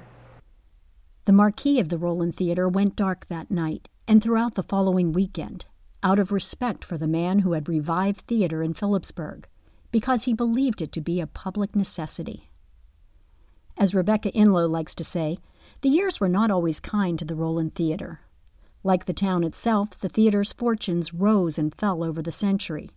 The 1.27 1.33
marquee 1.33 1.79
of 1.81 1.91
the 1.91 1.99
Rowland 1.99 2.37
Theater 2.37 2.69
went 2.69 2.97
dark 2.97 3.27
that 3.27 3.51
night 3.51 3.89
and 4.07 4.23
throughout 4.23 4.55
the 4.55 4.63
following 4.63 5.13
weekend, 5.13 5.65
out 6.03 6.19
of 6.19 6.33
respect 6.33 6.85
for 6.85 6.99
the 6.99 7.09
man 7.09 7.41
who 7.41 7.53
had 7.53 7.69
revived 7.69 8.21
theater 8.23 8.63
in 8.63 8.75
Philipsburg 8.75 9.47
because 9.91 10.25
he 10.25 10.35
believed 10.35 10.83
it 10.83 10.93
to 10.93 11.01
be 11.01 11.21
a 11.21 11.27
public 11.27 11.77
necessity. 11.77 12.51
As 13.77 13.95
Rebecca 13.95 14.31
Inlow 14.33 14.69
likes 14.69 14.95
to 14.97 15.05
say, 15.05 15.39
the 15.81 15.89
years 15.89 16.21
were 16.21 16.29
not 16.29 16.51
always 16.51 16.81
kind 16.81 17.19
to 17.19 17.25
the 17.25 17.35
Rowland 17.35 17.75
Theater. 17.75 18.21
Like 18.83 19.07
the 19.07 19.13
town 19.13 19.45
itself, 19.45 19.91
the 19.99 20.09
theater's 20.09 20.53
fortunes 20.53 21.15
rose 21.15 21.59
and 21.59 21.75
fell 21.75 22.05
over 22.05 22.21
the 22.21 22.33
century. 22.33 22.91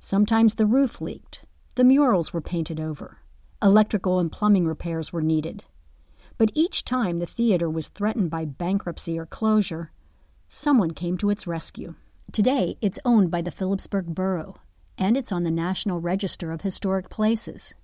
Sometimes 0.00 0.54
the 0.54 0.66
roof 0.66 1.00
leaked, 1.00 1.44
the 1.74 1.84
murals 1.84 2.32
were 2.32 2.40
painted 2.40 2.80
over, 2.80 3.18
electrical 3.62 4.18
and 4.18 4.32
plumbing 4.32 4.66
repairs 4.66 5.12
were 5.12 5.22
needed. 5.22 5.64
But 6.38 6.52
each 6.54 6.84
time 6.84 7.18
the 7.18 7.26
theater 7.26 7.68
was 7.68 7.88
threatened 7.88 8.30
by 8.30 8.44
bankruptcy 8.44 9.18
or 9.18 9.26
closure, 9.26 9.90
someone 10.48 10.92
came 10.92 11.18
to 11.18 11.28
its 11.28 11.46
rescue. 11.46 11.94
Today, 12.32 12.78
it's 12.80 12.98
owned 13.04 13.30
by 13.30 13.42
the 13.42 13.50
Philipsburg 13.50 14.06
Borough, 14.14 14.56
and 14.96 15.16
it's 15.16 15.30
on 15.30 15.42
the 15.42 15.50
National 15.50 16.00
Register 16.00 16.50
of 16.50 16.62
Historic 16.62 17.10
Places. 17.10 17.74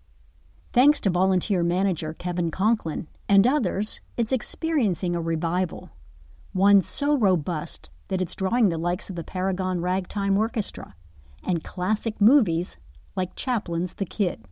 Thanks 0.73 1.01
to 1.03 1.11
volunteer 1.11 1.63
manager 1.63 2.15
Kevin 2.15 2.51
Conklin 2.51 3.07
and 3.29 3.47
others, 3.47 4.01
it's 4.17 4.33
experiencing 4.33 5.15
a 5.15 5.21
revival, 5.21 5.91
one 6.53 6.81
so 6.81 7.17
robust 7.17 7.91
that 8.09 8.23
it's 8.23 8.35
drawing 8.35 8.71
the 8.71 8.79
likes 8.79 9.11
of 9.11 9.17
the 9.17 9.25
Paragon 9.25 9.81
Ragtime 9.81 10.39
Orchestra 10.39 10.95
and 11.47 11.63
classic 11.63 12.19
movies 12.21 12.79
like 13.15 13.37
Chaplin's 13.37 13.95
The 13.95 14.07
Kid. 14.07 14.43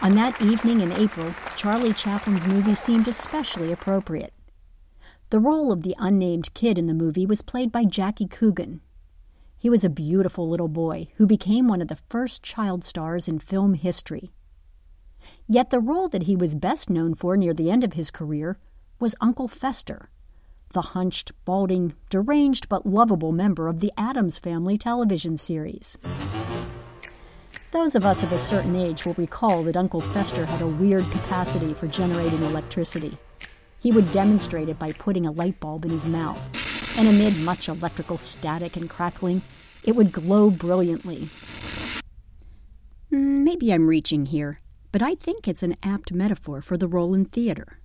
On 0.00 0.14
that 0.14 0.40
evening 0.40 0.80
in 0.80 0.92
April, 0.92 1.34
Charlie 1.56 1.92
Chaplin's 1.92 2.46
movie 2.46 2.76
seemed 2.76 3.08
especially 3.08 3.72
appropriate. 3.72 4.32
The 5.30 5.40
role 5.40 5.70
of 5.72 5.82
the 5.82 5.94
unnamed 5.98 6.54
kid 6.54 6.78
in 6.78 6.86
the 6.86 6.94
movie 6.94 7.26
was 7.26 7.42
played 7.42 7.70
by 7.70 7.84
Jackie 7.84 8.26
Coogan. 8.26 8.80
He 9.58 9.68
was 9.68 9.84
a 9.84 9.90
beautiful 9.90 10.48
little 10.48 10.68
boy 10.68 11.08
who 11.16 11.26
became 11.26 11.68
one 11.68 11.82
of 11.82 11.88
the 11.88 11.98
first 12.08 12.42
child 12.42 12.82
stars 12.82 13.28
in 13.28 13.38
film 13.38 13.74
history. 13.74 14.30
Yet 15.46 15.68
the 15.68 15.80
role 15.80 16.08
that 16.08 16.22
he 16.22 16.34
was 16.34 16.54
best 16.54 16.88
known 16.88 17.12
for 17.12 17.36
near 17.36 17.52
the 17.52 17.70
end 17.70 17.84
of 17.84 17.92
his 17.92 18.10
career 18.10 18.58
was 18.98 19.14
Uncle 19.20 19.48
Fester, 19.48 20.08
the 20.72 20.80
hunched, 20.80 21.32
balding, 21.44 21.92
deranged 22.08 22.70
but 22.70 22.86
lovable 22.86 23.32
member 23.32 23.68
of 23.68 23.80
the 23.80 23.92
Addams 23.98 24.38
Family 24.38 24.78
television 24.78 25.36
series. 25.36 25.98
Those 27.72 27.94
of 27.94 28.06
us 28.06 28.22
of 28.22 28.32
a 28.32 28.38
certain 28.38 28.74
age 28.74 29.04
will 29.04 29.14
recall 29.14 29.62
that 29.64 29.76
Uncle 29.76 30.00
Fester 30.00 30.46
had 30.46 30.62
a 30.62 30.66
weird 30.66 31.10
capacity 31.10 31.74
for 31.74 31.86
generating 31.86 32.42
electricity. 32.42 33.18
He 33.80 33.92
would 33.92 34.10
demonstrate 34.10 34.68
it 34.68 34.78
by 34.78 34.92
putting 34.92 35.26
a 35.26 35.32
light 35.32 35.60
bulb 35.60 35.84
in 35.84 35.90
his 35.90 36.06
mouth, 36.06 36.98
and 36.98 37.08
amid 37.08 37.38
much 37.44 37.68
electrical 37.68 38.18
static 38.18 38.76
and 38.76 38.90
crackling, 38.90 39.42
it 39.84 39.94
would 39.94 40.12
glow 40.12 40.50
brilliantly. 40.50 41.28
Hmm, 43.10 43.44
maybe 43.44 43.72
I'm 43.72 43.86
reaching 43.86 44.26
here, 44.26 44.60
but 44.90 45.02
I 45.02 45.14
think 45.14 45.46
it's 45.46 45.62
an 45.62 45.76
apt 45.82 46.12
metaphor 46.12 46.60
for 46.60 46.76
the 46.76 46.88
role 46.88 47.14
in 47.14 47.24
theater. 47.24 47.78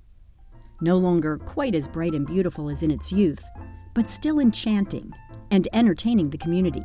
No 0.81 0.97
longer 0.97 1.37
quite 1.37 1.75
as 1.75 1.87
bright 1.87 2.13
and 2.13 2.25
beautiful 2.25 2.69
as 2.69 2.83
in 2.83 2.91
its 2.91 3.11
youth, 3.11 3.45
but 3.93 4.09
still 4.09 4.39
enchanting 4.39 5.13
and 5.51 5.67
entertaining 5.73 6.31
the 6.31 6.37
community. 6.37 6.83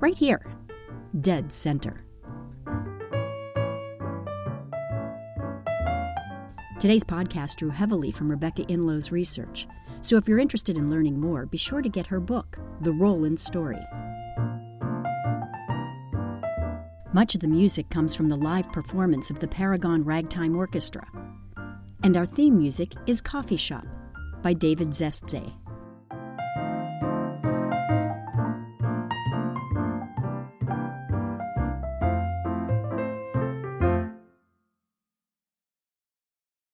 Right 0.00 0.18
here, 0.18 0.44
dead 1.20 1.52
center. 1.52 2.04
Today's 6.84 7.02
podcast 7.02 7.56
drew 7.56 7.70
heavily 7.70 8.10
from 8.10 8.30
Rebecca 8.30 8.60
Inlow's 8.64 9.10
research, 9.10 9.66
so 10.02 10.18
if 10.18 10.28
you're 10.28 10.38
interested 10.38 10.76
in 10.76 10.90
learning 10.90 11.18
more, 11.18 11.46
be 11.46 11.56
sure 11.56 11.80
to 11.80 11.88
get 11.88 12.06
her 12.08 12.20
book, 12.20 12.58
The 12.82 12.92
Rowland 12.92 13.40
Story. 13.40 13.80
Much 17.14 17.34
of 17.34 17.40
the 17.40 17.48
music 17.48 17.88
comes 17.88 18.14
from 18.14 18.28
the 18.28 18.36
live 18.36 18.70
performance 18.70 19.30
of 19.30 19.40
the 19.40 19.48
Paragon 19.48 20.04
Ragtime 20.04 20.54
Orchestra. 20.54 21.06
And 22.02 22.18
our 22.18 22.26
theme 22.26 22.58
music 22.58 22.92
is 23.06 23.22
Coffee 23.22 23.56
Shop 23.56 23.86
by 24.42 24.52
David 24.52 24.88
Zestze. 24.88 25.54